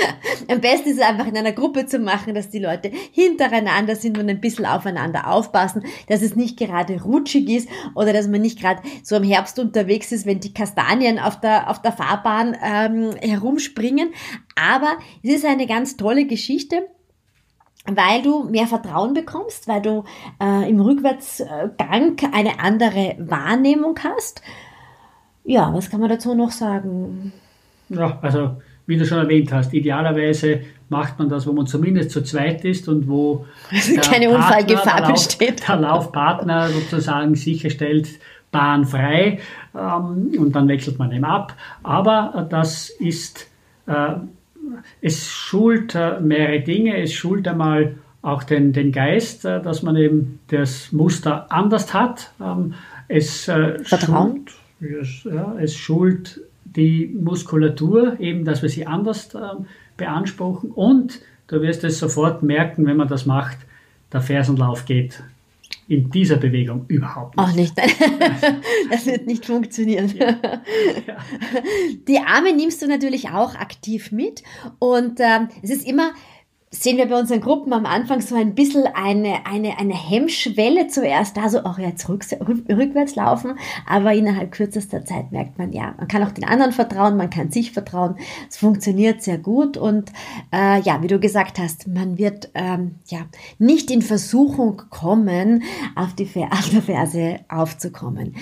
am 0.50 0.60
besten 0.60 0.90
ist 0.90 0.96
es 0.96 1.02
einfach 1.02 1.26
in 1.26 1.36
einer 1.36 1.52
Gruppe 1.52 1.86
zu 1.86 2.00
machen, 2.00 2.34
dass 2.34 2.50
die 2.50 2.58
Leute 2.58 2.90
hintereinander 3.12 3.94
sind 3.94 4.18
und 4.18 4.28
ein 4.28 4.40
bisschen 4.40 4.66
aufeinander 4.66 5.28
aufpassen, 5.30 5.84
dass 6.08 6.22
es 6.22 6.34
nicht 6.34 6.58
gerade 6.58 7.00
rutschig 7.02 7.48
ist 7.48 7.68
oder 7.94 8.12
dass 8.12 8.26
man 8.26 8.40
nicht 8.40 8.60
gerade 8.60 8.82
so 9.04 9.16
im 9.16 9.22
Herbst 9.22 9.58
unterwegs 9.60 10.10
ist, 10.10 10.26
wenn 10.26 10.40
die 10.40 10.52
Kastanien 10.52 11.20
auf 11.20 11.38
der, 11.38 11.70
auf 11.70 11.80
der 11.80 11.92
Fahrbahn 11.92 12.56
ähm, 12.60 13.14
herumspringen. 13.20 14.12
Aber 14.60 14.96
es 15.22 15.30
ist 15.32 15.44
eine 15.44 15.66
ganz 15.66 15.96
tolle 15.96 16.26
Geschichte 16.26 16.88
weil 17.88 18.20
du 18.20 18.42
mehr 18.42 18.66
Vertrauen 18.66 19.14
bekommst, 19.14 19.68
weil 19.68 19.80
du 19.80 20.02
äh, 20.42 20.68
im 20.68 20.80
Rückwärtsgang 20.80 22.16
eine 22.32 22.58
andere 22.58 23.14
Wahrnehmung 23.20 23.96
hast 24.02 24.42
ja, 25.46 25.72
was 25.72 25.88
kann 25.90 26.00
man 26.00 26.08
dazu 26.08 26.34
noch 26.34 26.50
sagen? 26.50 27.32
Ja, 27.88 28.18
also 28.20 28.56
wie 28.86 28.96
du 28.96 29.04
schon 29.04 29.18
erwähnt 29.18 29.52
hast, 29.52 29.72
idealerweise 29.74 30.60
macht 30.88 31.18
man 31.18 31.28
das, 31.28 31.46
wo 31.46 31.52
man 31.52 31.66
zumindest 31.66 32.10
zu 32.10 32.22
zweit 32.22 32.64
ist 32.64 32.88
und 32.88 33.08
wo 33.08 33.46
keine 33.70 34.28
Partner, 34.28 34.30
Unfallgefahr 34.30 35.02
der 35.02 35.12
besteht. 35.12 35.68
Der 35.68 35.76
Laufpartner 35.76 36.68
sozusagen 36.68 37.34
sicherstellt, 37.34 38.08
Bahn 38.52 38.84
frei 38.84 39.40
ähm, 39.74 40.32
und 40.38 40.52
dann 40.54 40.68
wechselt 40.68 40.98
man 40.98 41.12
eben 41.12 41.24
ab. 41.24 41.54
Aber 41.82 42.46
das 42.48 42.88
ist, 42.88 43.48
äh, 43.86 44.14
es 45.00 45.28
schult 45.28 45.94
äh, 45.94 46.20
mehrere 46.20 46.60
Dinge. 46.60 46.96
Es 46.96 47.12
schult 47.12 47.46
einmal 47.48 47.96
auch 48.22 48.44
den, 48.44 48.72
den 48.72 48.92
Geist, 48.92 49.44
äh, 49.44 49.60
dass 49.60 49.82
man 49.82 49.96
eben 49.96 50.40
das 50.48 50.92
Muster 50.92 51.50
anders 51.50 51.92
hat. 51.92 52.30
Ähm, 52.40 52.74
es 53.08 53.48
äh, 53.48 53.78
Vertrauen. 53.84 54.46
Schult, 54.46 54.55
ja, 54.80 55.56
es 55.58 55.74
schult 55.74 56.40
die 56.64 57.06
Muskulatur, 57.06 58.18
eben, 58.20 58.44
dass 58.44 58.62
wir 58.62 58.68
sie 58.68 58.86
anders 58.86 59.34
äh, 59.34 59.40
beanspruchen. 59.96 60.70
Und 60.70 61.20
du 61.46 61.62
wirst 61.62 61.84
es 61.84 61.98
sofort 61.98 62.42
merken, 62.42 62.86
wenn 62.86 62.96
man 62.96 63.08
das 63.08 63.26
macht, 63.26 63.58
der 64.12 64.20
Fersenlauf 64.20 64.84
geht 64.84 65.22
in 65.88 66.10
dieser 66.10 66.36
Bewegung 66.36 66.84
überhaupt 66.88 67.36
nicht. 67.36 67.48
Auch 67.48 67.54
nicht. 67.54 67.74
das 68.90 69.06
wird 69.06 69.26
nicht 69.26 69.46
funktionieren. 69.46 70.12
Ja. 70.16 70.30
Ja. 71.06 71.16
Die 72.08 72.18
Arme 72.18 72.54
nimmst 72.54 72.82
du 72.82 72.88
natürlich 72.88 73.30
auch 73.30 73.54
aktiv 73.54 74.10
mit. 74.10 74.42
Und 74.78 75.20
ähm, 75.20 75.48
es 75.62 75.70
ist 75.70 75.86
immer 75.86 76.12
sehen 76.70 76.96
wir 76.98 77.06
bei 77.06 77.18
unseren 77.18 77.40
Gruppen 77.40 77.72
am 77.72 77.86
Anfang 77.86 78.20
so 78.20 78.34
ein 78.34 78.54
bisschen 78.54 78.86
eine, 78.86 79.46
eine, 79.46 79.78
eine 79.78 79.94
Hemmschwelle 79.94 80.88
zuerst, 80.88 81.36
da 81.36 81.48
so 81.48 81.60
auch 81.60 81.78
jetzt 81.78 82.08
rück, 82.08 82.24
rückwärts 82.68 83.14
laufen, 83.14 83.58
aber 83.86 84.12
innerhalb 84.14 84.52
kürzester 84.52 85.04
Zeit 85.04 85.30
merkt 85.30 85.58
man, 85.58 85.72
ja, 85.72 85.94
man 85.96 86.08
kann 86.08 86.24
auch 86.24 86.32
den 86.32 86.44
anderen 86.44 86.72
vertrauen, 86.72 87.16
man 87.16 87.30
kann 87.30 87.50
sich 87.52 87.72
vertrauen, 87.72 88.16
es 88.48 88.56
funktioniert 88.56 89.22
sehr 89.22 89.38
gut 89.38 89.76
und 89.76 90.10
äh, 90.52 90.80
ja, 90.80 91.02
wie 91.02 91.08
du 91.08 91.20
gesagt 91.20 91.58
hast, 91.58 91.86
man 91.86 92.18
wird 92.18 92.50
ähm, 92.54 92.96
ja 93.06 93.20
nicht 93.58 93.90
in 93.90 94.02
Versuchung 94.02 94.82
kommen, 94.90 95.62
auf 95.94 96.14
die 96.14 96.26
Ferse 96.26 97.40
aufzukommen. 97.48 98.34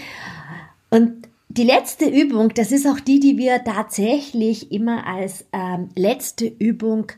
Und 0.91 1.29
die 1.49 1.65
letzte 1.65 2.07
Übung, 2.07 2.53
das 2.55 2.73
ist 2.73 2.87
auch 2.87 2.99
die, 2.99 3.21
die 3.21 3.39
wir 3.39 3.63
tatsächlich 3.63 4.73
immer 4.73 5.07
als 5.07 5.45
ähm, 5.53 5.89
letzte 5.95 6.47
Übung 6.47 7.13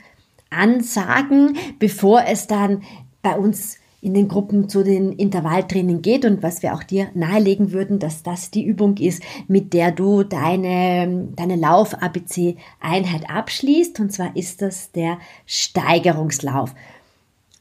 ansagen, 0.50 1.56
bevor 1.78 2.24
es 2.26 2.46
dann 2.46 2.82
bei 3.22 3.36
uns 3.36 3.78
in 4.06 4.14
den 4.14 4.28
Gruppen 4.28 4.68
zu 4.68 4.84
den 4.84 5.12
Intervalltraining 5.12 6.00
geht 6.00 6.24
und 6.24 6.42
was 6.42 6.62
wir 6.62 6.74
auch 6.74 6.84
dir 6.84 7.08
nahelegen 7.14 7.72
würden, 7.72 7.98
dass 7.98 8.22
das 8.22 8.52
die 8.52 8.64
Übung 8.64 8.96
ist, 8.98 9.20
mit 9.48 9.72
der 9.72 9.90
du 9.90 10.22
deine, 10.22 11.28
deine 11.34 11.56
Lauf-ABC-Einheit 11.56 13.28
abschließt. 13.28 13.98
Und 13.98 14.12
zwar 14.12 14.36
ist 14.36 14.62
das 14.62 14.92
der 14.92 15.18
Steigerungslauf. 15.44 16.72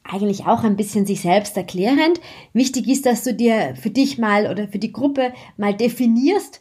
Eigentlich 0.04 0.46
auch 0.46 0.62
ein 0.62 0.76
bisschen 0.76 1.04
sich 1.04 1.22
selbst 1.22 1.56
erklärend. 1.56 2.20
Wichtig 2.52 2.86
ist, 2.86 3.06
dass 3.06 3.24
du 3.24 3.34
dir 3.34 3.74
für 3.74 3.90
dich 3.90 4.18
mal 4.18 4.48
oder 4.48 4.68
für 4.68 4.78
die 4.78 4.92
Gruppe 4.92 5.32
mal 5.56 5.74
definierst, 5.74 6.60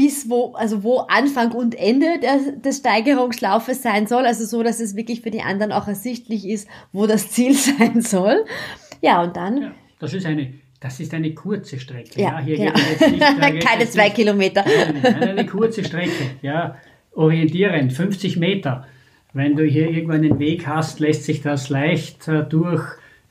bis 0.00 0.30
wo, 0.30 0.54
also 0.54 0.82
wo 0.82 1.00
Anfang 1.08 1.52
und 1.52 1.74
Ende 1.74 2.06
des, 2.20 2.62
des 2.62 2.78
Steigerungslaufes 2.78 3.82
sein 3.82 4.06
soll. 4.06 4.24
Also 4.24 4.46
so, 4.46 4.62
dass 4.62 4.80
es 4.80 4.96
wirklich 4.96 5.20
für 5.20 5.30
die 5.30 5.42
anderen 5.42 5.72
auch 5.72 5.88
ersichtlich 5.88 6.48
ist, 6.48 6.66
wo 6.90 7.06
das 7.06 7.30
Ziel 7.30 7.52
sein 7.78 8.00
soll. 8.00 8.46
Ja, 9.02 9.22
und 9.22 9.36
dann. 9.36 9.60
Ja, 9.60 9.74
das 9.98 10.14
ist 10.14 10.24
eine 10.24 10.54
das 10.80 10.98
ist 10.98 11.12
eine 11.12 11.34
kurze 11.34 11.78
Strecke. 11.78 12.18
Ja, 12.18 12.38
ja 12.38 12.40
hier 12.40 12.56
genau. 12.56 12.72
geht 12.72 13.10
nicht, 13.12 13.20
Keine 13.66 13.90
zwei 13.90 14.04
nicht, 14.04 14.16
Kilometer. 14.16 14.64
Nein, 15.02 15.22
eine 15.22 15.44
kurze 15.44 15.84
Strecke. 15.84 16.36
Ja, 16.40 16.78
orientierend, 17.12 17.92
50 17.92 18.38
Meter. 18.38 18.86
Wenn 19.34 19.54
du 19.54 19.64
hier 19.64 19.90
irgendwo 19.90 20.14
einen 20.14 20.38
Weg 20.38 20.66
hast, 20.66 20.98
lässt 20.98 21.24
sich 21.24 21.42
das 21.42 21.68
leicht 21.68 22.26
äh, 22.28 22.44
durch 22.48 22.82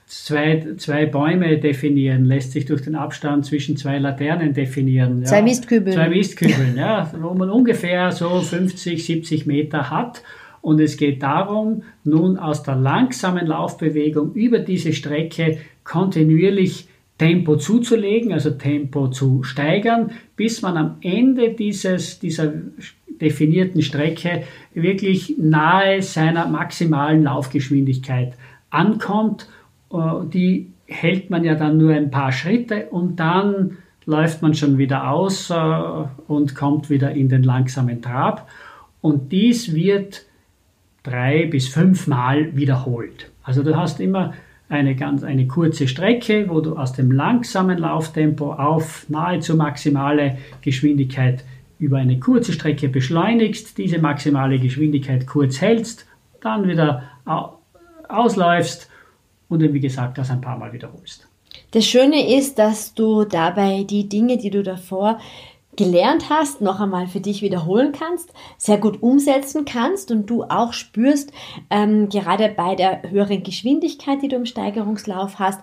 zwei, 0.09 0.65
zwei 0.77 1.05
Bäume 1.05 1.59
definieren, 1.59 2.25
lässt 2.25 2.51
sich 2.51 2.65
durch 2.65 2.81
den 2.81 2.95
Abstand 2.95 3.45
zwischen 3.45 3.77
zwei 3.77 3.99
Laternen 3.99 4.53
definieren. 4.53 5.19
Ja. 5.21 5.25
Zwei 5.27 5.43
Mistkübeln. 5.43 5.95
Zwei 5.95 6.09
Mistkübeln, 6.09 6.75
ja, 6.75 7.11
wo 7.21 7.35
man 7.35 7.49
ungefähr 7.51 8.11
so 8.11 8.41
50, 8.41 9.05
70 9.05 9.45
Meter 9.45 9.91
hat. 9.91 10.23
Und 10.61 10.81
es 10.81 10.97
geht 10.97 11.21
darum, 11.21 11.83
nun 12.03 12.37
aus 12.37 12.63
der 12.63 12.75
langsamen 12.75 13.45
Laufbewegung 13.45 14.33
über 14.33 14.59
diese 14.59 14.93
Strecke 14.93 15.59
kontinuierlich 15.83 16.87
Tempo 17.19 17.57
zuzulegen, 17.57 18.33
also 18.33 18.49
Tempo 18.51 19.09
zu 19.09 19.43
steigern, 19.43 20.11
bis 20.35 20.61
man 20.63 20.75
am 20.75 20.95
Ende 21.01 21.51
dieses, 21.51 22.19
dieser 22.19 22.53
definierten 23.21 23.83
Strecke 23.83 24.43
wirklich 24.73 25.35
nahe 25.37 26.01
seiner 26.01 26.47
maximalen 26.47 27.23
Laufgeschwindigkeit 27.23 28.33
ankommt. 28.71 29.47
Äh, 29.91 30.25
die 30.25 30.71
hält 30.85 31.29
man 31.29 31.43
ja 31.43 31.55
dann 31.55 31.77
nur 31.77 31.93
ein 31.93 32.11
paar 32.11 32.31
Schritte 32.31 32.87
und 32.87 33.19
dann 33.19 33.77
läuft 34.05 34.41
man 34.41 34.55
schon 34.55 34.77
wieder 34.77 35.11
aus 35.11 35.49
äh, 35.49 35.55
und 36.27 36.55
kommt 36.55 36.89
wieder 36.89 37.11
in 37.11 37.29
den 37.29 37.43
langsamen 37.43 38.01
Trab. 38.01 38.47
Und 39.01 39.31
dies 39.31 39.73
wird 39.73 40.25
drei 41.03 41.45
bis 41.45 41.67
fünfmal 41.67 42.55
wiederholt. 42.55 43.31
Also 43.43 43.63
du 43.63 43.75
hast 43.75 43.99
immer 43.99 44.33
eine 44.67 44.95
ganz 44.95 45.23
eine 45.23 45.47
kurze 45.47 45.87
Strecke, 45.87 46.45
wo 46.49 46.61
du 46.61 46.75
aus 46.75 46.93
dem 46.93 47.11
langsamen 47.11 47.79
Lauftempo 47.79 48.53
auf 48.53 49.09
nahezu 49.09 49.55
maximale 49.55 50.37
Geschwindigkeit 50.61 51.43
über 51.79 51.97
eine 51.97 52.19
kurze 52.19 52.51
Strecke 52.51 52.89
beschleunigst, 52.89 53.77
diese 53.77 53.99
maximale 53.99 54.59
Geschwindigkeit 54.59 55.25
kurz 55.25 55.61
hältst, 55.61 56.05
dann 56.41 56.67
wieder 56.67 57.03
ausläufst 58.07 58.89
und 59.49 59.61
dann 59.61 59.73
wie 59.73 59.79
gesagt 59.79 60.17
das 60.17 60.29
ein 60.29 60.41
paar 60.41 60.57
Mal 60.57 60.71
wiederholst. 60.71 61.27
Das 61.71 61.85
Schöne 61.85 62.35
ist, 62.35 62.57
dass 62.57 62.93
du 62.93 63.25
dabei 63.25 63.83
die 63.83 64.07
Dinge, 64.07 64.37
die 64.37 64.49
du 64.49 64.63
davor 64.63 65.19
gelernt 65.75 66.29
hast, 66.29 66.61
noch 66.61 66.79
einmal 66.79 67.07
für 67.07 67.21
dich 67.21 67.41
wiederholen 67.41 67.93
kannst, 67.93 68.33
sehr 68.57 68.77
gut 68.77 69.01
umsetzen 69.01 69.65
kannst 69.65 70.11
und 70.11 70.25
du 70.25 70.43
auch 70.43 70.73
spürst, 70.73 71.31
ähm, 71.69 72.09
gerade 72.09 72.49
bei 72.49 72.75
der 72.75 73.03
höheren 73.09 73.43
Geschwindigkeit, 73.43 74.21
die 74.21 74.27
du 74.27 74.35
im 74.35 74.45
Steigerungslauf 74.45 75.39
hast, 75.39 75.61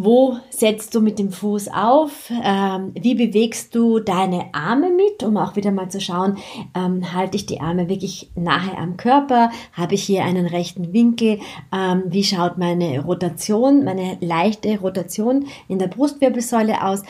wo 0.00 0.36
setzt 0.50 0.94
du 0.94 1.00
mit 1.00 1.18
dem 1.18 1.32
Fuß 1.32 1.68
auf? 1.72 2.30
Ähm, 2.44 2.92
wie 2.94 3.16
bewegst 3.16 3.74
du 3.74 3.98
deine 3.98 4.54
Arme 4.54 4.90
mit, 4.90 5.24
um 5.24 5.36
auch 5.36 5.56
wieder 5.56 5.72
mal 5.72 5.90
zu 5.90 6.00
schauen, 6.00 6.38
ähm, 6.76 7.12
halte 7.12 7.36
ich 7.36 7.46
die 7.46 7.60
Arme 7.60 7.88
wirklich 7.88 8.30
nahe 8.36 8.78
am 8.78 8.96
Körper? 8.96 9.50
Habe 9.72 9.94
ich 9.94 10.04
hier 10.04 10.22
einen 10.22 10.46
rechten 10.46 10.92
Winkel? 10.92 11.40
Ähm, 11.74 12.04
wie 12.06 12.22
schaut 12.22 12.58
meine 12.58 13.00
Rotation, 13.00 13.82
meine 13.82 14.18
leichte 14.20 14.78
Rotation 14.78 15.46
in 15.66 15.80
der 15.80 15.88
Brustwirbelsäule 15.88 16.84
aus? 16.84 17.02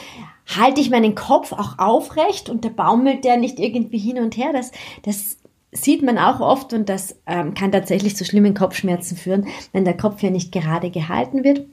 halte 0.56 0.80
ich 0.80 0.88
meinen 0.88 1.14
Kopf 1.14 1.52
auch 1.52 1.78
aufrecht 1.78 2.48
und 2.48 2.64
der 2.64 2.70
baumelt 2.70 3.22
der 3.22 3.36
nicht 3.36 3.60
irgendwie 3.60 3.98
hin 3.98 4.18
und 4.18 4.38
her. 4.38 4.48
Das, 4.54 4.72
das 5.02 5.36
sieht 5.72 6.02
man 6.02 6.16
auch 6.16 6.40
oft 6.40 6.72
und 6.72 6.88
das 6.88 7.20
ähm, 7.26 7.52
kann 7.52 7.70
tatsächlich 7.70 8.16
zu 8.16 8.24
schlimmen 8.24 8.54
Kopfschmerzen 8.54 9.18
führen, 9.18 9.46
wenn 9.74 9.84
der 9.84 9.98
Kopf 9.98 10.22
ja 10.22 10.30
nicht 10.30 10.50
gerade 10.50 10.90
gehalten 10.90 11.44
wird. 11.44 11.66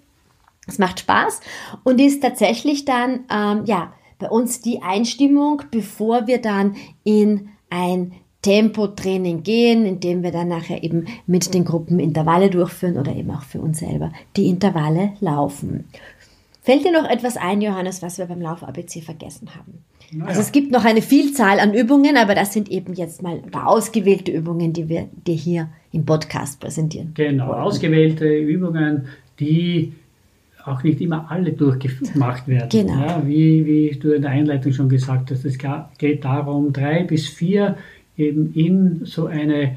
Es 0.68 0.80
macht 0.80 1.00
Spaß 1.00 1.42
und 1.84 2.00
ist 2.02 2.22
tatsächlich 2.22 2.86
dann, 2.86 3.26
ähm, 3.32 3.66
ja, 3.66 3.94
bei 4.18 4.30
uns 4.30 4.62
die 4.62 4.82
Einstimmung, 4.82 5.64
bevor 5.72 6.28
wir 6.28 6.40
dann 6.40 6.76
in 7.04 7.50
ein 7.70 8.14
Tempotraining 8.42 9.44
gehen, 9.44 9.86
indem 9.86 10.22
wir 10.22 10.32
dann 10.32 10.48
nachher 10.48 10.84
eben 10.84 11.08
mit 11.26 11.54
den 11.54 11.66
Gruppen 11.66 12.00
Intervalle 12.00 12.50
durchführen 12.50 12.98
oder 12.98 13.16
eben 13.16 13.32
auch 13.32 13.42
für 13.42 13.60
uns 13.60 13.80
selber 13.80 14.12
die 14.36 14.48
Intervalle 14.48 15.14
laufen. 15.20 15.86
Fällt 16.62 16.86
dir 16.86 16.92
noch 16.92 17.10
etwas 17.10 17.38
ein, 17.38 17.62
Johannes, 17.62 18.02
was 18.02 18.18
wir 18.18 18.26
beim 18.26 18.42
Lauf-ABC 18.42 19.02
vergessen 19.02 19.50
haben? 19.56 19.84
Naja. 20.12 20.30
Also 20.30 20.42
es 20.42 20.52
gibt 20.52 20.72
noch 20.72 20.86
eine 20.86 21.02
Vielzahl 21.02 21.60
an 21.60 21.74
Übungen, 21.74 22.18
aber 22.18 22.36
das 22.36 22.54
sind 22.54 22.70
eben 22.70 22.94
jetzt 22.94 23.22
mal 23.22 23.42
ein 23.44 23.52
paar 23.52 23.68
ausgewählte 23.68 24.32
Übungen, 24.32 24.74
die 24.74 24.90
wir 24.90 25.10
dir 25.28 25.36
hier 25.36 25.70
im 25.92 26.06
Podcast 26.06 26.60
präsentieren. 26.60 27.12
Genau, 27.16 27.48
wollen. 27.48 27.60
ausgewählte 27.60 28.28
Übungen, 28.28 29.08
die 29.40 29.94
auch 30.66 30.84
nicht 30.84 31.00
immer 31.02 31.30
alle 31.30 31.54
durchgemacht 31.54 32.48
werden. 32.48 32.70
Genau. 32.70 33.00
Ja, 33.00 33.22
wie, 33.26 33.66
wie 33.66 34.00
du 34.00 34.14
in 34.14 34.24
der 34.24 34.32
Einleitung 34.32 34.74
schon 34.74 34.90
gesagt 34.90 35.32
hast, 35.32 35.46
es 35.46 35.58
geht 35.98 36.26
darum, 36.26 36.74
drei 36.74 37.04
bis 37.04 37.28
vier 37.28 37.78
eben 38.18 38.54
in 38.54 39.06
so 39.06 39.28
eine 39.28 39.76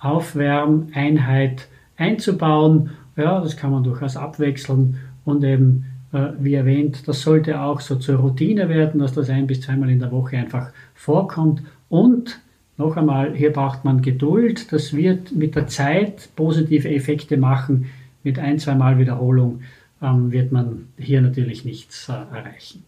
Aufwärmeinheit 0.00 1.68
einzubauen. 1.96 2.90
Ja, 3.16 3.40
das 3.40 3.56
kann 3.56 3.70
man 3.70 3.82
durchaus 3.82 4.16
abwechseln 4.16 4.98
und 5.24 5.42
eben 5.42 5.86
äh, 6.12 6.28
wie 6.38 6.54
erwähnt, 6.54 7.08
das 7.08 7.22
sollte 7.22 7.60
auch 7.60 7.80
so 7.80 7.96
zur 7.96 8.16
Routine 8.16 8.68
werden, 8.68 9.00
dass 9.00 9.12
das 9.12 9.30
ein 9.30 9.46
bis 9.46 9.62
zweimal 9.62 9.90
in 9.90 10.00
der 10.00 10.12
Woche 10.12 10.36
einfach 10.36 10.70
vorkommt. 10.94 11.62
Und 11.88 12.40
noch 12.76 12.96
einmal, 12.96 13.34
hier 13.34 13.52
braucht 13.52 13.84
man 13.84 14.02
Geduld. 14.02 14.70
Das 14.72 14.94
wird 14.94 15.34
mit 15.34 15.54
der 15.56 15.66
Zeit 15.66 16.28
positive 16.36 16.88
Effekte 16.90 17.38
machen. 17.38 17.86
Mit 18.22 18.38
ein, 18.38 18.58
zweimal 18.58 18.98
Wiederholung 18.98 19.60
wird 20.00 20.52
man 20.52 20.88
hier 20.98 21.20
natürlich 21.20 21.64
nichts 21.64 22.08
äh, 22.08 22.12
erreichen. 22.12 22.84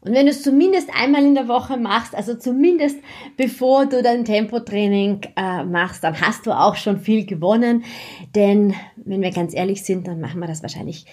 Und 0.00 0.14
wenn 0.14 0.26
du 0.26 0.30
es 0.30 0.42
zumindest 0.42 0.88
einmal 0.94 1.24
in 1.24 1.34
der 1.34 1.48
Woche 1.48 1.76
machst, 1.76 2.14
also 2.14 2.34
zumindest 2.34 2.98
bevor 3.36 3.86
du 3.86 4.02
dein 4.02 4.24
Tempotraining 4.24 5.20
äh, 5.36 5.64
machst, 5.64 6.04
dann 6.04 6.20
hast 6.20 6.46
du 6.46 6.52
auch 6.52 6.76
schon 6.76 7.00
viel 7.00 7.26
gewonnen. 7.26 7.84
Denn 8.34 8.74
wenn 8.96 9.20
wir 9.20 9.32
ganz 9.32 9.54
ehrlich 9.54 9.82
sind, 9.82 10.06
dann 10.06 10.20
machen 10.20 10.40
wir 10.40 10.46
das 10.46 10.62
wahrscheinlich 10.62 11.06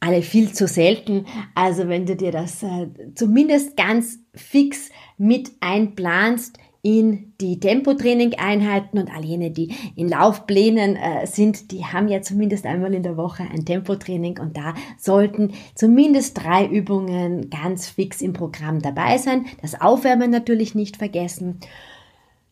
alle 0.00 0.22
viel 0.22 0.52
zu 0.52 0.66
selten. 0.66 1.26
Also 1.54 1.88
wenn 1.88 2.06
du 2.06 2.16
dir 2.16 2.32
das 2.32 2.62
äh, 2.62 2.88
zumindest 3.14 3.76
ganz 3.76 4.18
fix 4.34 4.90
mit 5.18 5.52
einplanst 5.60 6.58
in 6.82 7.32
die 7.40 7.60
Tempotraining-Einheiten 7.60 8.98
und 8.98 9.14
all 9.14 9.24
jene, 9.24 9.52
die 9.52 9.72
in 9.94 10.08
Laufplänen 10.08 10.96
äh, 10.96 11.26
sind, 11.28 11.70
die 11.70 11.84
haben 11.84 12.08
ja 12.08 12.22
zumindest 12.22 12.66
einmal 12.66 12.92
in 12.92 13.04
der 13.04 13.16
Woche 13.16 13.44
ein 13.44 13.64
Tempotraining 13.64 14.38
und 14.40 14.56
da 14.56 14.74
sollten 14.98 15.52
zumindest 15.76 16.42
drei 16.42 16.66
Übungen 16.66 17.50
ganz 17.50 17.88
fix 17.88 18.20
im 18.20 18.32
Programm 18.32 18.82
dabei 18.82 19.18
sein. 19.18 19.46
Das 19.62 19.80
Aufwärmen 19.80 20.30
natürlich 20.30 20.74
nicht 20.74 20.96
vergessen. 20.96 21.60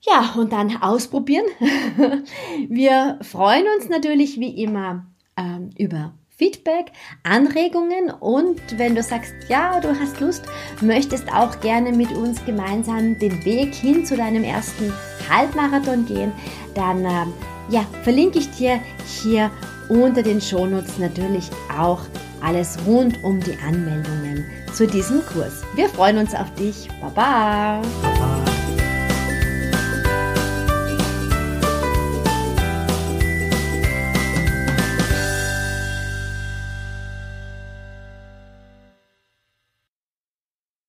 Ja, 0.02 0.34
und 0.38 0.52
dann 0.52 0.80
ausprobieren. 0.80 1.44
Wir 2.68 3.18
freuen 3.22 3.64
uns 3.76 3.88
natürlich 3.88 4.38
wie 4.38 4.62
immer 4.62 5.06
ähm, 5.36 5.70
über 5.76 6.14
Feedback, 6.40 6.86
Anregungen 7.22 8.10
und 8.18 8.78
wenn 8.78 8.94
du 8.94 9.02
sagst, 9.02 9.34
ja, 9.48 9.78
du 9.78 9.88
hast 9.88 10.20
Lust, 10.20 10.42
möchtest 10.80 11.30
auch 11.30 11.60
gerne 11.60 11.92
mit 11.92 12.10
uns 12.12 12.42
gemeinsam 12.46 13.18
den 13.18 13.44
Weg 13.44 13.74
hin 13.74 14.06
zu 14.06 14.16
deinem 14.16 14.42
ersten 14.42 14.90
Halbmarathon 15.28 16.06
gehen, 16.06 16.32
dann 16.74 17.04
äh, 17.04 17.26
ja, 17.68 17.84
verlinke 18.04 18.38
ich 18.38 18.50
dir 18.52 18.80
hier 19.22 19.50
unter 19.90 20.22
den 20.22 20.40
Shownotes 20.40 20.96
natürlich 20.96 21.50
auch 21.78 22.00
alles 22.40 22.78
rund 22.86 23.22
um 23.22 23.38
die 23.40 23.58
Anmeldungen 23.62 24.46
zu 24.72 24.86
diesem 24.86 25.20
Kurs. 25.26 25.62
Wir 25.74 25.90
freuen 25.90 26.16
uns 26.16 26.34
auf 26.34 26.50
dich. 26.54 26.88
Baba. 27.02 27.82
Baba. 28.00 28.59